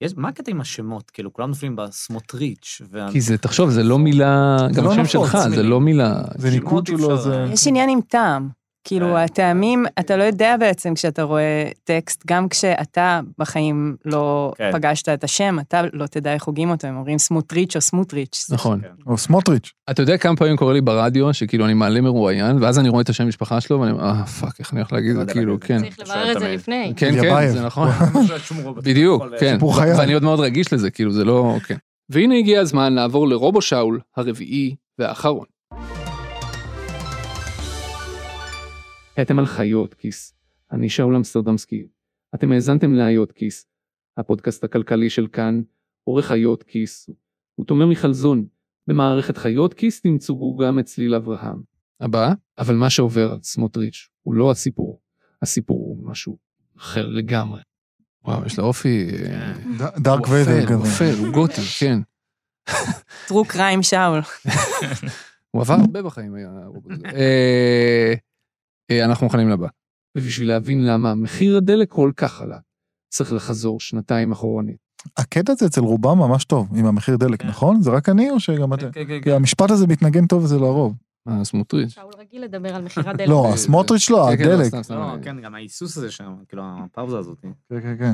[0.00, 1.10] יש, מה הקטע עם השמות?
[1.10, 2.82] כאילו, כולם נופלים בסמוטריץ'.
[2.90, 3.12] וה...
[3.12, 5.62] כי זה, תחשוב, זה לא מילה, גם לא השם נפוץ, שלך, זה.
[5.62, 6.22] לא מילה.
[6.38, 7.46] זה ניקוד שלו, זה...
[7.52, 8.48] יש עניין עם טעם.
[8.84, 14.70] כאילו, הטעמים, אתה לא יודע בעצם כשאתה רואה טקסט, גם כשאתה בחיים לא כן.
[14.72, 18.46] פגשת את השם, אתה לא תדע איך הוגים אותו, הם אומרים סמוטריץ' או סמוטריץ'.
[18.50, 18.80] נכון.
[19.06, 19.72] או סמוטריץ'.
[19.90, 23.08] אתה יודע כמה פעמים קורה לי ברדיו, שכאילו אני מעלה מרואיין, ואז אני רואה את
[23.08, 25.78] השם משפחה שלו, ואני אומר, אה, fuck, איך אני הולך להגיד את זה, כאילו, כן.
[25.78, 26.92] צריך לברר את זה לפני.
[26.96, 27.48] כן, כן.
[27.48, 27.88] זה נכון.
[28.84, 29.58] בדיוק, כן.
[29.98, 31.76] ואני עוד מאוד רגיש לזה, כאילו, זה לא, כן.
[32.10, 35.51] והנה הגיע הזמן לעבור לרובו שאול, הרביעי והאחרון.
[39.20, 40.34] אתם על חיות כיס,
[40.72, 41.86] אני שאול אמסטרדמסקי.
[42.34, 43.66] אתם האזנתם להיות כיס,
[44.16, 45.62] הפודקאסט הכלכלי של כאן,
[46.04, 47.10] עורך חיות כיס,
[47.54, 48.46] הוא תומר מיכלזון.
[48.86, 51.62] במערכת חיות כיס תמצאו גם את צליל אברהם.
[52.00, 55.00] הבא, אבל מה שעובר על סמוטריץ' הוא לא הסיפור,
[55.42, 56.38] הסיפור הוא משהו
[56.78, 57.60] אחר לגמרי.
[58.24, 59.08] וואו, יש לו אופי...
[59.24, 59.52] אה,
[59.98, 60.74] דארק ויידר כזה.
[60.74, 61.98] הוא אפל, הוא גותי, כן.
[63.28, 64.20] טרו קריים שאול.
[65.50, 67.08] הוא עבר הרבה בחיים, היה הרובוט הזה.
[68.92, 69.68] אה, אה, אנחנו מוכנים לבא.
[70.18, 72.58] ובשביל להבין למה מחיר הדלק כל כך עלה,
[73.12, 74.76] צריך לחזור שנתיים אחורנית.
[75.16, 77.82] הקטע הזה אצל רובם ממש טוב, עם המחיר דלק, נכון?
[77.82, 78.92] זה רק אני או שגם אתם?
[78.92, 80.96] כן, כן, כי המשפט הזה מתנגן טוב אצל הרוב.
[81.26, 81.88] מה, סמוטריץ'?
[81.88, 83.28] שאול רגיל לדבר על מכירת דלק.
[83.28, 84.82] לא, הסמוטריץ' לא, כן, כן, לא, הדלק.
[84.82, 84.94] סתם.
[84.94, 87.38] לא, כן, גם ההיסוס הזה שם, כאילו, הפאוזה הזאת.
[87.40, 88.12] כן, כן, כן.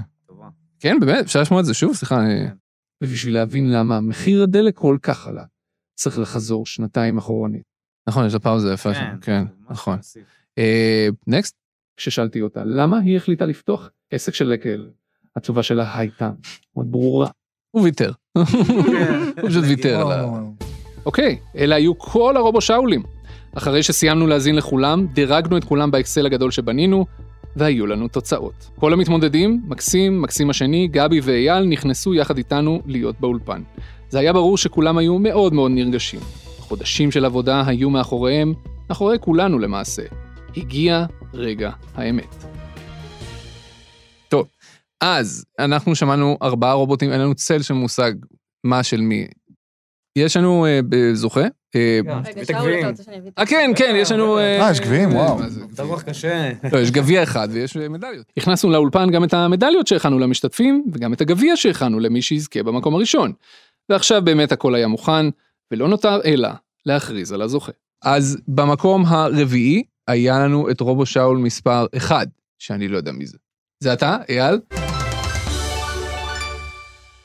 [0.81, 1.95] כן, באמת, אפשר לשמוע את זה שוב?
[1.95, 2.45] סליחה, אני...
[3.05, 5.45] ובשביל להבין למה מחיר הדלק כל כך עלה,
[5.95, 7.62] צריך לחזור שנתיים אחורנית.
[8.09, 9.99] נכון, יש לה פאוזה יפה שם, כן, נכון.
[11.27, 11.55] נקסט,
[11.97, 14.89] כששאלתי אותה למה היא החליטה לפתוח עסק של לקל,
[15.37, 16.31] התשובה שלה הייתה
[16.77, 17.29] מאוד ברורה.
[17.71, 18.13] הוא ויתר.
[18.37, 18.45] הוא
[19.49, 20.25] פשוט ויתר על ה...
[21.07, 23.03] אוקיי, אלה היו כל הרובו שאולים.
[23.55, 27.07] אחרי שסיימנו להאזין לכולם, דירגנו את כולם באקסל הגדול שבנינו,
[27.57, 28.71] והיו לנו תוצאות.
[28.77, 33.63] כל המתמודדים, מקסים, מקסים השני, גבי ואייל, נכנסו יחד איתנו להיות באולפן.
[34.09, 36.21] זה היה ברור שכולם היו מאוד מאוד נרגשים.
[36.59, 38.55] חודשים של עבודה היו מאחוריהם,
[38.89, 40.03] מאחורי כולנו למעשה.
[40.57, 42.44] הגיע רגע האמת.
[44.28, 44.49] טוב,
[45.01, 48.12] אז אנחנו שמענו ארבעה רובוטים, אין לנו צל של מושג
[48.64, 49.26] מה של מי.
[50.18, 50.80] יש לנו אה,
[51.14, 51.46] זוכה.
[51.76, 54.38] אה, רגע, שאול, אתה רוצה שאני אביא את אה, כן, כן, יש לנו...
[54.38, 55.38] אה, יש גביעים, וואו.
[55.78, 56.51] רוח קשה.
[56.72, 58.32] לא, יש גביע אחד ויש מדליות.
[58.36, 63.32] הכנסנו לאולפן גם את המדליות שהכנו למשתתפים, וגם את הגביע שהכנו למי שיזכה במקום הראשון.
[63.88, 65.26] ועכשיו באמת הכל היה מוכן,
[65.70, 66.49] ולא נותר אלא
[66.86, 67.72] להכריז על הזוכה.
[68.05, 72.29] אז במקום הרביעי היה לנו את רובו שאול מספר 1,
[72.59, 73.39] שאני לא יודע מי זה.
[73.81, 74.61] זה אתה, אייל?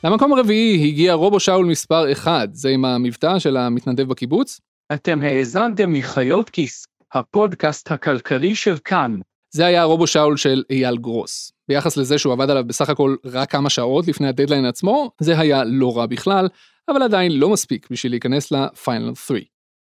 [0.04, 4.60] למקום הרביעי הגיע רובו שאול מספר 1, זה עם המבטא של המתנדב בקיבוץ.
[4.92, 9.18] אתם האזנתם מחיות כיס, הפודקאסט הכלכלי של כאן.
[9.54, 11.52] זה היה רובו שאול של אייל גרוס.
[11.68, 15.64] ביחס לזה שהוא עבד עליו בסך הכל רק כמה שעות לפני הדדליין עצמו, זה היה
[15.64, 16.48] לא רע בכלל,
[16.88, 19.40] אבל עדיין לא מספיק בשביל להיכנס לפיינל 3.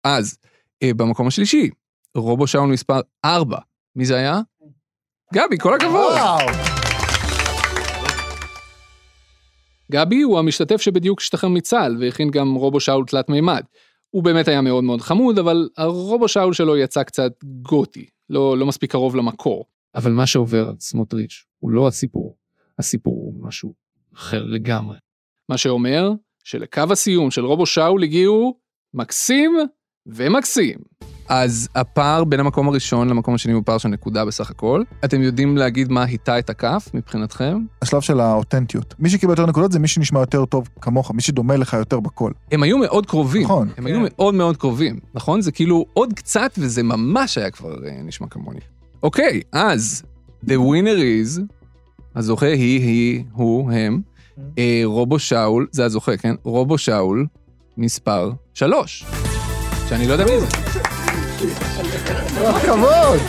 [0.04, 0.38] אז,
[0.82, 1.70] אה, במקום השלישי,
[2.16, 3.58] רובו שאול מספר 4.
[3.96, 4.40] מי זה היה?
[5.34, 6.16] גבי, כל הכבוד.
[9.92, 13.62] גבי הוא המשתתף שבדיוק השתחרר מצה"ל והכין גם רובו שאול תלת מימד.
[14.10, 18.66] הוא באמת היה מאוד מאוד חמוד, אבל הרובו שאול שלו יצא קצת גותי, לא, לא
[18.66, 19.64] מספיק קרוב למקור.
[19.94, 22.36] אבל מה שעובר על סמוטריץ' הוא לא הסיפור,
[22.78, 23.74] הסיפור הוא משהו
[24.14, 24.96] אחר לגמרי.
[25.48, 26.10] מה שאומר
[26.44, 28.58] שלקו הסיום של רובו שאול הגיעו
[28.94, 29.56] מקסים
[30.06, 30.78] ומקסים.
[31.28, 34.82] אז הפער בין המקום הראשון למקום השני הוא פער של נקודה בסך הכל.
[35.04, 37.58] אתם יודעים להגיד מה היטה את הכף מבחינתכם?
[37.82, 38.94] השלב של האותנטיות.
[38.98, 42.32] מי שקיבל יותר נקודות זה מי שנשמע יותר טוב כמוך, מי שדומה לך יותר בקול.
[42.52, 43.42] הם היו מאוד קרובים.
[43.42, 43.68] נכון.
[43.76, 45.40] הם היו מאוד מאוד קרובים, נכון?
[45.40, 48.60] זה כאילו עוד קצת וזה ממש היה כבר אה, נשמע כמוני.
[49.02, 50.02] אוקיי, אז
[50.44, 51.40] the winner is,
[52.16, 54.00] הזוכה היא, היא, הוא, הם,
[54.58, 56.34] אה, רובו שאול, זה הזוכה, כן?
[56.42, 57.26] רובו שאול,
[57.76, 59.06] מספר שלוש.
[59.88, 60.75] שאני לא יודע מי זה.
[61.38, 63.20] כל הכבוד!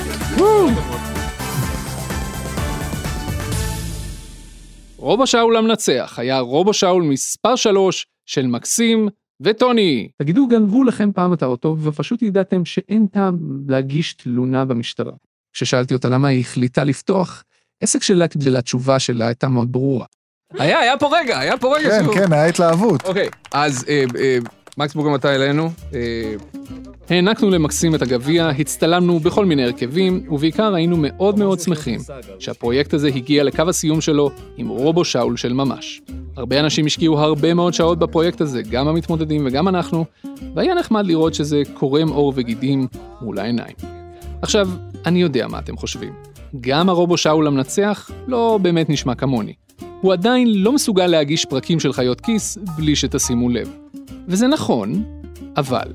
[4.97, 9.09] רובו שאול המנצח היה רובו שאול מספר שלוש של מקסים
[9.41, 10.09] וטוני.
[10.21, 13.37] תגידו, גנבו לכם פעם את האוטו ופשוט ידעתם שאין טעם
[13.67, 15.11] להגיש תלונה במשטרה.
[15.53, 17.43] כששאלתי אותה למה היא החליטה לפתוח
[17.83, 18.25] עסק שלה,
[18.57, 20.05] התשובה שלה הייתה מאוד ברורה.
[20.53, 21.89] היה, היה פה רגע, היה פה רגע.
[21.89, 23.05] כן, שהוא- כן, היה התלהבות.
[23.05, 24.37] אוקיי, אז אה, אה,
[24.78, 25.69] מקס בוגם אתה אלינו.
[25.93, 26.34] אה,
[27.09, 31.99] הענקנו למקסים את הגביע, הצטלמנו בכל מיני הרכבים, ובעיקר היינו מאוד מאוד שמחים
[32.39, 36.01] שהפרויקט הזה הגיע לקו הסיום שלו עם רובו שאול של ממש.
[36.36, 40.05] הרבה אנשים השקיעו הרבה מאוד שעות בפרויקט הזה, גם המתמודדים וגם אנחנו,
[40.55, 42.88] והיה נחמד לראות שזה קורם עור וגידים
[43.21, 43.75] מול העיניים.
[44.41, 44.69] עכשיו,
[45.05, 46.13] אני יודע מה אתם חושבים.
[46.61, 49.53] גם הרובו שאול המנצח לא באמת נשמע כמוני.
[50.01, 53.78] הוא עדיין לא מסוגל להגיש פרקים של חיות כיס בלי שתשימו לב.
[54.28, 55.03] וזה נכון,
[55.57, 55.93] אבל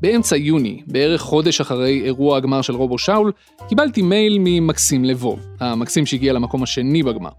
[0.00, 3.32] באמצע יוני, בערך חודש אחרי אירוע הגמר של רובו שאול,
[3.68, 7.30] קיבלתי מייל ממקסים לבוב, המקסים שהגיע למקום השני בגמר.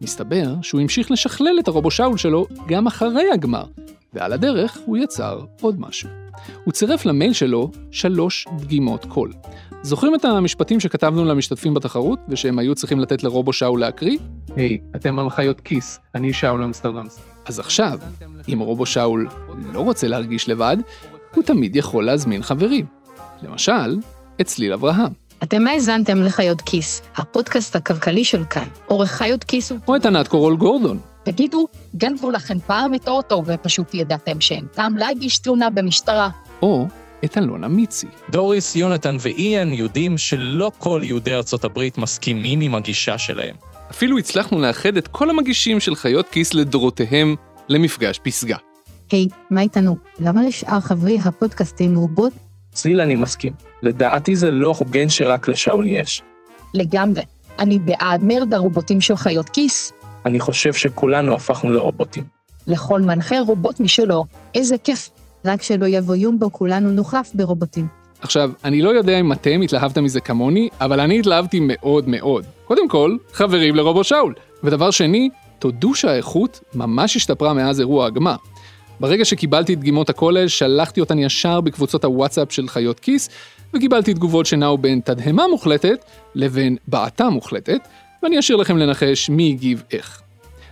[0.00, 3.64] מסתבר שהוא המשיך לשכלל את הרובו שאול שלו גם אחרי הגמר,
[4.12, 6.08] ועל הדרך הוא יצר עוד משהו.
[6.64, 9.32] הוא צירף למייל שלו שלוש דגימות קול.
[9.82, 14.18] זוכרים את המשפטים שכתבנו למשתתפים בתחרות, ושהם היו צריכים לתת לרובו שאול להקריא?
[14.56, 17.31] היי, אתם על חיות כיס, אני שאול אמסטרדמסקי.
[17.44, 17.98] אז עכשיו,
[18.52, 19.28] אם רובו שאול
[19.72, 20.76] לא רוצה להרגיש לבד,
[21.34, 22.86] הוא תמיד יכול להזמין חברים.
[23.42, 23.98] למשל,
[24.40, 25.12] את צליל אברהם.
[25.42, 28.68] אתם האזנתם לחיות כיס, הפודקאסט הכלכלי של כאן.
[28.86, 29.78] עורך חיות כיס הוא...
[29.88, 30.98] או את ענת קורול גורדון.
[31.22, 31.66] תגידו,
[31.96, 36.28] גנבו לכם פעם את האוטו ופשוט ידעתם שאין טעם להגיש תלונה במשטרה.
[36.62, 36.86] או
[37.24, 38.06] את אלונה מיצי.
[38.30, 43.56] דוריס, יונתן ואיאן יודעים שלא כל יהודי ארצות הברית מסכימים עם הגישה שלהם.
[43.90, 47.36] אפילו הצלחנו לאחד את כל המגישים של חיות כיס לדורותיהם
[47.68, 48.56] למפגש פסגה.
[49.10, 49.96] היי, מה איתנו?
[50.20, 52.32] למה לשאר חברי הפודקאסטים רובוט?
[52.72, 53.52] צליל, אני מסכים.
[53.82, 56.22] לדעתי זה לא הוגן שרק לשאול יש.
[56.74, 57.22] לגמרי.
[57.58, 59.92] אני בעד מרד הרובוטים של חיות כיס.
[60.26, 62.24] אני חושב שכולנו הפכנו לרובוטים.
[62.66, 64.24] לכל מנחה רובוט משלו.
[64.54, 65.10] איזה כיף.
[65.44, 67.86] רק שלא יבוא יום בו כולנו נוחלף ברובוטים.
[68.20, 72.44] עכשיו, אני לא יודע אם אתם התלהבתם מזה כמוני, אבל אני התלהבתי מאוד מאוד.
[72.64, 74.34] קודם כל, חברים לרובו שאול.
[74.64, 75.28] ודבר שני,
[75.58, 78.36] תודו שהאיכות ממש השתפרה מאז אירוע הגמר.
[79.00, 83.28] ברגע שקיבלתי את דגימות הקולג' שלחתי אותן ישר בקבוצות הוואטסאפ של חיות כיס,
[83.74, 87.88] וקיבלתי תגובות שנעו בין תדהמה מוחלטת לבין בעטה מוחלטת,
[88.22, 90.22] ואני אשאיר לכם לנחש מי הגיב איך.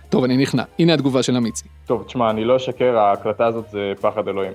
[0.09, 1.63] טוב, אני נכנע, הנה התגובה של אמיצי.
[1.91, 4.53] טוב, תשמע, אני לא אשקר, ההקלטה הזאת זה פחד אלוהים.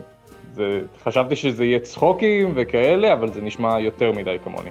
[0.52, 4.70] זה, חשבתי שזה יהיה צחוקים וכאלה, אבל זה נשמע יותר מדי כמוני.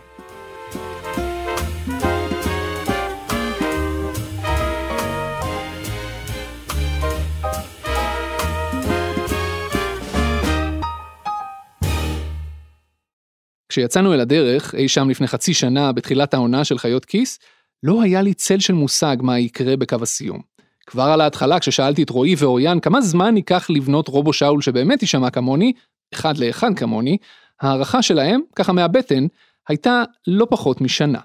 [13.70, 17.40] כשיצאנו אל הדרך, אי שם לפני חצי שנה, בתחילת העונה של חיות כיס,
[17.84, 20.55] לא היה לי צל של מושג מה יקרה בקו הסיום.
[20.88, 25.30] כבר על ההתחלה, כששאלתי את רועי ואוריאן כמה זמן ייקח לבנות רובו שאול שבאמת יישמע
[25.30, 25.74] כמוני,
[26.14, 27.18] אחד לאחד כמוני,
[27.62, 29.28] ההערכה שלהם, ככה מהבטן,
[29.68, 31.20] הייתה לא פחות משנה.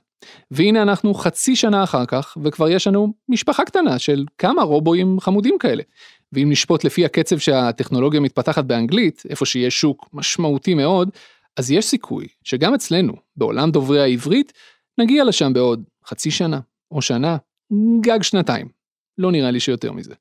[0.50, 5.58] והנה אנחנו חצי שנה אחר כך, וכבר יש לנו משפחה קטנה של כמה רובואים חמודים
[5.58, 5.82] כאלה.
[6.32, 11.10] ואם נשפוט לפי הקצב שהטכנולוגיה מתפתחת באנגלית, איפה שיש שוק משמעותי מאוד,
[11.56, 14.52] אז יש סיכוי שגם אצלנו, בעולם דוברי העברית,
[14.98, 17.36] נגיע לשם בעוד חצי שנה, או שנה,
[18.00, 18.79] גג שנתיים.
[19.20, 20.14] לא נראה לי שיותר מזה.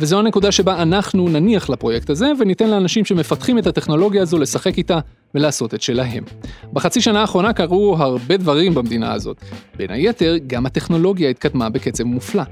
[0.00, 4.98] וזו הנקודה שבה אנחנו נניח לפרויקט הזה וניתן לאנשים שמפתחים את הטכנולוגיה הזו לשחק איתה
[5.34, 6.24] ולעשות את שלהם.
[6.72, 9.40] בחצי שנה האחרונה קרו הרבה דברים במדינה הזאת.
[9.76, 12.42] בין היתר, גם הטכנולוגיה התקדמה בקצב מופלא.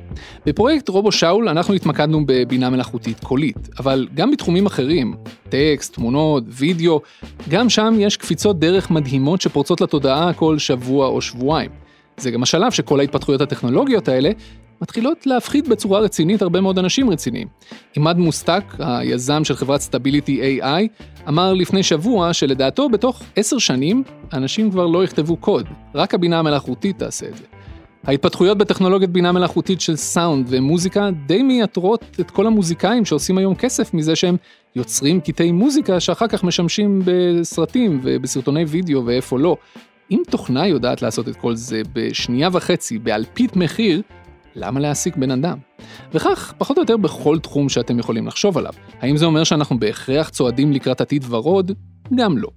[0.47, 5.15] בפרויקט רובו שאול אנחנו התמקדנו בבינה מלאכותית קולית, אבל גם בתחומים אחרים,
[5.49, 7.01] טקסט, תמונות, וידאו,
[7.49, 11.88] גם שם יש קפיצות דרך מדהימות שפורצות לתודעה כל שבוע או שבועיים.
[12.21, 14.31] זה גם השלב שכל ההתפתחויות הטכנולוגיות האלה
[14.83, 17.49] מתחילות להפחיד בצורה רצינית הרבה מאוד אנשים רציניים.
[17.95, 24.03] עימאד מוסטק, היזם של חברת Stability AI, אמר לפני שבוע שלדעתו בתוך עשר שנים
[24.33, 27.45] אנשים כבר לא יכתבו קוד, רק הבינה המלאכותית תעשה את זה.
[28.05, 33.95] ההתפתחויות בטכנולוגיית בינה מלאכותית של סאונד ומוזיקה די מייתרות את כל המוזיקאים שעושים היום כסף
[33.95, 34.37] מזה שהם
[34.77, 39.57] יוצרים קטעי מוזיקה שאחר כך משמשים בסרטים ובסרטוני וידאו ואיפה לא.
[40.11, 44.03] אם תוכנה יודעת לעשות את כל זה בשנייה וחצי באלפית מחיר,
[44.55, 45.59] למה להעסיק בן אדם?
[46.13, 48.73] וכך, פחות או יותר בכל תחום שאתם יכולים לחשוב עליו.
[49.01, 51.73] האם זה אומר שאנחנו בהכרח צועדים לקראת עתיד ורוד?
[52.15, 52.49] גם לא.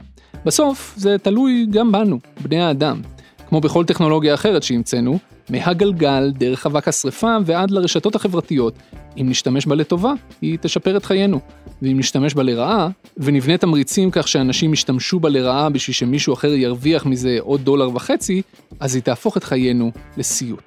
[0.46, 3.02] בסוף, זה תלוי גם בנו, בני האדם.
[3.50, 8.74] כמו בכל טכנולוגיה אחרת שהמצאנו, מהגלגל, דרך אבק השרפה ועד לרשתות החברתיות.
[9.18, 11.40] אם נשתמש בה לטובה, היא תשפר את חיינו.
[11.82, 17.06] ואם נשתמש בה לרעה, ונבנה תמריצים כך שאנשים ישתמשו בה לרעה בשביל שמישהו אחר ירוויח
[17.06, 18.42] מזה עוד דולר וחצי,
[18.80, 20.64] אז היא תהפוך את חיינו לסיוט.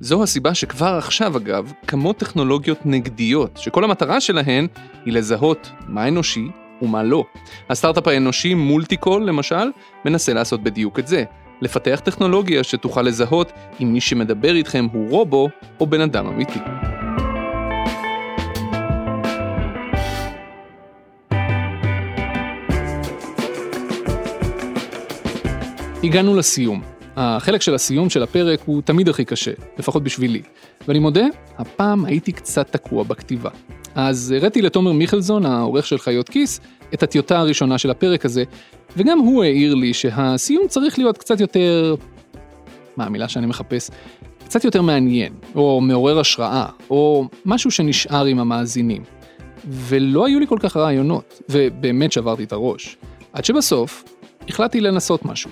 [0.00, 4.66] זו הסיבה שכבר עכשיו אגב, קמות טכנולוגיות נגדיות, שכל המטרה שלהן
[5.04, 6.48] היא לזהות מה אנושי
[6.82, 7.24] ומה לא.
[7.70, 9.70] הסטארט-אפ האנושי מולטיקול למשל,
[10.04, 11.24] מנסה לעשות בדיוק את זה.
[11.62, 13.52] לפתח טכנולוגיה שתוכל לזהות
[13.82, 15.48] אם מי שמדבר איתכם הוא רובו
[15.80, 16.58] או בן אדם אמיתי.
[26.04, 26.82] הגענו לסיום.
[27.16, 30.42] החלק של הסיום של הפרק הוא תמיד הכי קשה, לפחות בשבילי.
[30.88, 31.24] ואני מודה,
[31.58, 33.50] הפעם הייתי קצת תקוע בכתיבה.
[33.96, 36.60] אז הראתי לתומר מיכלזון, העורך של חיות כיס,
[36.94, 38.44] את הטיוטה הראשונה של הפרק הזה,
[38.96, 41.94] וגם הוא העיר לי שהסיום צריך להיות קצת יותר...
[42.96, 43.90] מה המילה שאני מחפש?
[44.44, 49.02] קצת יותר מעניין, או מעורר השראה, או משהו שנשאר עם המאזינים.
[49.68, 52.96] ולא היו לי כל כך רעיונות, ובאמת שברתי את הראש.
[53.32, 54.04] עד שבסוף,
[54.48, 55.50] החלטתי לנסות משהו.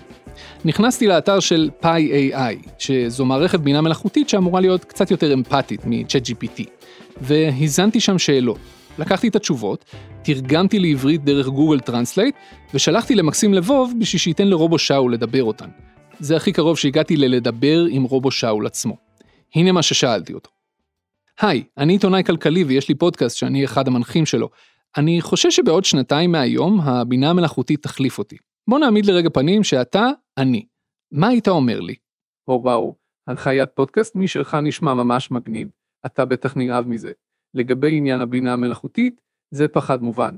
[0.65, 6.65] נכנסתי לאתר של Pi AI, שזו מערכת בינה מלאכותית שאמורה להיות קצת יותר אמפתית מ-ChatGPT,
[7.21, 8.59] והזנתי שם שאלות.
[8.99, 9.85] לקחתי את התשובות,
[10.23, 12.35] תרגמתי לעברית דרך Google Translate,
[12.75, 15.69] ושלחתי למקסים לבוב בשביל שייתן לרובו שאול לדבר אותן.
[16.19, 18.97] זה הכי קרוב שהגעתי ללדבר עם רובו שאול עצמו.
[19.55, 20.51] הנה מה ששאלתי אותו.
[21.41, 24.49] היי, אני עיתונאי כלכלי ויש לי פודקאסט שאני אחד המנחים שלו.
[24.97, 28.37] אני חושש שבעוד שנתיים מהיום הבינה המלאכותית תחליף אותי.
[28.69, 30.67] בוא נעמיד לרגע פנים שאתה אני.
[31.13, 31.95] מה היית אומר לי?
[32.49, 32.95] או וואו,
[33.27, 35.69] הנחיית פודקאסט משלך נשמע ממש מגניב.
[36.07, 37.13] אתה בטח נרעב מזה.
[37.55, 40.37] לגבי עניין הבינה המלאכותית, זה פחד מובן.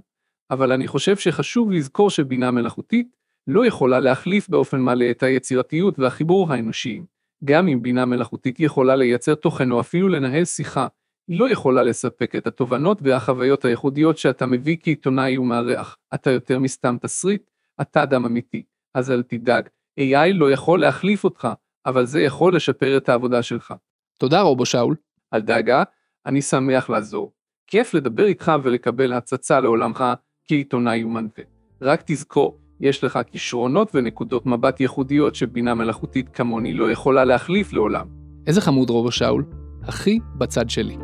[0.51, 6.53] אבל אני חושב שחשוב לזכור שבינה מלאכותית לא יכולה להחליף באופן מלא את היצירתיות והחיבור
[6.53, 7.07] האנושיים.
[7.45, 10.87] גם אם בינה מלאכותית יכולה לייצר תוכן או אפילו לנהל שיחה,
[11.29, 15.97] היא לא יכולה לספק את התובנות והחוויות הייחודיות שאתה מביא כעיתונאי ומארח.
[16.15, 17.51] אתה יותר מסתם תסריט,
[17.81, 18.63] אתה אדם אמיתי,
[18.95, 19.69] אז אל תדאג.
[20.01, 21.49] AI לא יכול להחליף אותך,
[21.87, 23.75] אבל זה יכול לשפר את העבודה שלך.
[24.19, 24.97] תודה רובו שאול.
[25.35, 25.83] אל דאגה,
[26.27, 27.33] אני שמח לעזור.
[27.67, 30.05] כיף לדבר איתך ולקבל הצצה לעולמך
[30.49, 31.45] כעיתונאי ומנווה.
[31.83, 38.07] רק תזכור, יש לך כישרונות ונקודות מבט ייחודיות שבינה מלאכותית כמוני לא יכולה להחליף לעולם.
[38.47, 39.45] איזה חמוד רובו שאול,
[39.83, 40.97] הכי בצד שלי.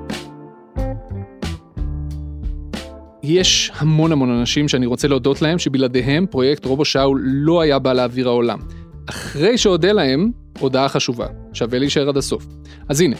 [3.23, 7.93] יש המון המון אנשים שאני רוצה להודות להם שבלעדיהם פרויקט רובו שאול לא היה בא
[7.93, 8.59] לאוויר העולם.
[9.11, 12.47] אחרי שאודה להם, הודעה חשובה, שווה להישאר עד הסוף.
[12.89, 13.17] אז הנה,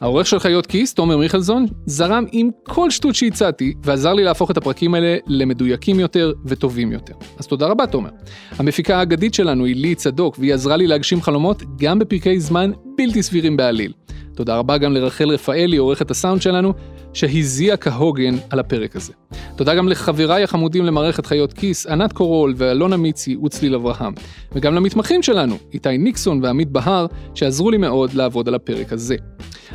[0.00, 4.56] העורך של חיות כיס, תומר מיכלזון, זרם עם כל שטות שהצעתי, ועזר לי להפוך את
[4.56, 7.14] הפרקים האלה למדויקים יותר וטובים יותר.
[7.38, 8.10] אז תודה רבה, תומר.
[8.58, 13.22] המפיקה האגדית שלנו היא לי צדוק, והיא עזרה לי להגשים חלומות גם בפרקי זמן בלתי
[13.22, 13.92] סבירים בעליל.
[14.36, 16.72] תודה רבה גם לרחל רפאלי, עורכת הסאונד שלנו,
[17.12, 19.12] שהזיעה כהוגן על הפרק הזה.
[19.56, 24.12] תודה גם לחבריי החמודים למערכת חיות כיס, ענת קורול ואלונה מיצי וצליל אברהם.
[24.52, 29.16] וגם למתמחים שלנו, איתי ניקסון ועמית בהר, שעזרו לי מאוד לעבוד על הפרק הזה.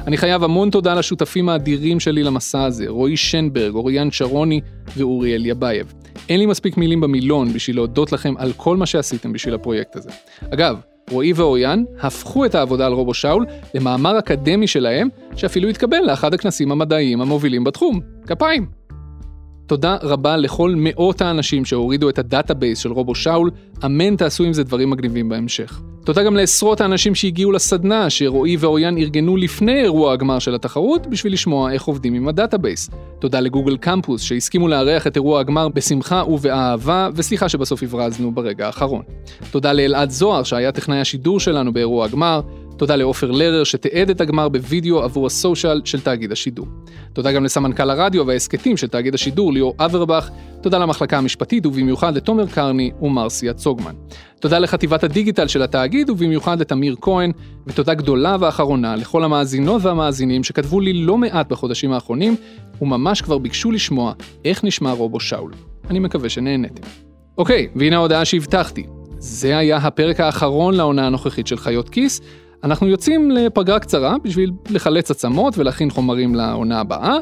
[0.07, 4.62] אני חייב המון תודה לשותפים האדירים שלי למסע הזה, רועי שנברג, אוריאן שרוני
[4.97, 5.93] ואוריאל יבייב.
[6.30, 10.09] אין לי מספיק מילים במילון בשביל להודות לכם על כל מה שעשיתם בשביל הפרויקט הזה.
[10.53, 10.80] אגב,
[11.12, 13.45] רועי ואוריאן הפכו את העבודה על רובו שאול
[13.76, 17.99] למאמר אקדמי שלהם, שאפילו התקבל לאחד הכנסים המדעיים המובילים בתחום.
[18.28, 18.66] כפיים.
[19.66, 23.51] תודה רבה לכל מאות האנשים שהורידו את ה database של רובו שאול,
[23.86, 25.82] אמן תעשו עם זה דברים מגניבים בהמשך.
[26.06, 31.34] תודה גם לעשרות האנשים שהגיעו לסדנה שרועי ואוריאן ארגנו לפני אירוע הגמר של התחרות בשביל
[31.34, 32.89] לשמוע איך עובדים עם ה database.
[33.20, 39.02] תודה לגוגל קמפוס שהסכימו לארח את אירוע הגמר בשמחה ובאהבה, וסליחה שבסוף הברזנו ברגע האחרון.
[39.52, 42.41] תודה לאלעד זוהר שהיה טכנאי השידור שלנו באירוע הגמר,
[42.82, 46.68] תודה לעופר לרר שתיעד את הגמר בווידאו עבור הסושיאל של תאגיד השידור.
[47.14, 50.30] תודה גם לסמנכ"ל הרדיו וההסכתים של תאגיד השידור ליאור אברבך,
[50.62, 53.94] תודה למחלקה המשפטית ובמיוחד לתומר קרני ומרסיה צוגמן.
[54.40, 57.32] תודה לחטיבת הדיגיטל של התאגיד ובמיוחד לתמיר כהן,
[57.68, 62.36] ותודה גדולה ואחרונה לכל המאזינות והמאזינים שכתבו לי לא מעט בחודשים האחרונים,
[62.82, 64.14] וממש כבר ביקשו לשמוע
[64.46, 65.52] איך נשמע רובו שאול.
[65.90, 66.84] אני מקווה שנהניתם.
[67.38, 68.84] אוקיי, והנה ההודעה שהבטחתי.
[69.20, 72.22] זה היה הפרק האחרון לעונה הנוכחית של חיות כיס.
[72.64, 77.18] אנחנו יוצאים לפגרה קצרה בשביל לחלץ עצמות ולהכין חומרים לעונה הבאה.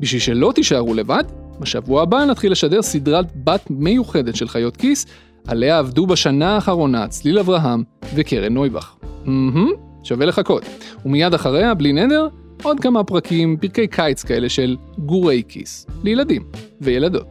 [0.00, 1.24] בשביל שלא תישארו לבד,
[1.60, 5.06] בשבוע הבא נתחיל לשדר סדרת בת מיוחדת של חיות כיס,
[5.46, 7.82] עליה עבדו בשנה האחרונה צליל אברהם
[8.14, 8.94] וקרן נויבך.
[9.26, 9.68] אהמ,
[10.02, 10.62] שווה לחכות.
[11.06, 12.28] ומיד אחריה, בלי נדר,
[12.62, 16.42] עוד כמה פרקים, פרקי קיץ כאלה של גורי כיס, לילדים
[16.80, 17.26] וילדות.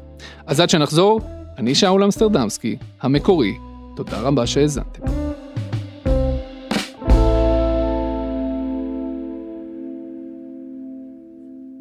[0.45, 1.21] אז עד שנחזור,
[1.57, 3.53] אני שאול אמסטרדמסקי, המקורי,
[3.95, 5.20] תודה רבה שהאזנתם.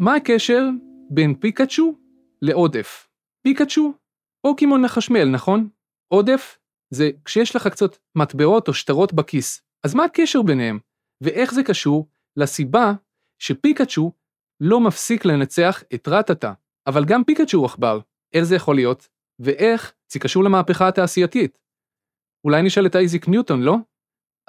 [0.01, 0.63] מה הקשר
[1.11, 1.99] בין פיקאצ'ו
[2.43, 3.09] לעודף?
[3.43, 3.93] פיקאצ'ו
[4.47, 5.69] פוקימון מחשמל, נכון?
[6.13, 6.59] עודף
[6.91, 9.63] זה כשיש לך קצת מטבעות או שטרות בכיס.
[9.85, 10.79] אז מה הקשר ביניהם?
[11.21, 12.93] ואיך זה קשור לסיבה
[13.43, 14.13] שפיקאצ'ו
[14.61, 16.53] לא מפסיק לנצח את רטטה,
[16.87, 18.01] אבל גם פיקאצ'ו הוא עכבר.
[18.35, 19.09] איך זה יכול להיות?
[19.39, 21.59] ואיך זה קשור למהפכה התעשייתית?
[22.45, 23.77] אולי נשאל את אייזיק ניוטון, לא?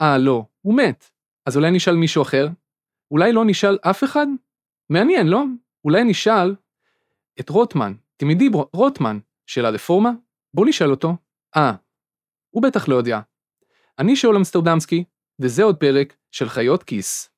[0.02, 1.10] אה, לא, הוא מת.
[1.48, 2.48] אז אולי נשאל מישהו אחר?
[3.12, 4.28] אולי לא נשאל אף אחד?
[4.92, 5.44] מעניין, לא?
[5.86, 6.56] אולי נשאל
[7.40, 10.12] את רוטמן, תמידי רוטמן, של הרפורמה?
[10.54, 11.16] בואו נשאל אותו.
[11.56, 11.74] אה,
[12.50, 13.20] הוא בטח לא יודע.
[14.00, 15.04] אני שאול אמסטרדמסקי,
[15.40, 17.30] וזה עוד פרק של חיות כיס.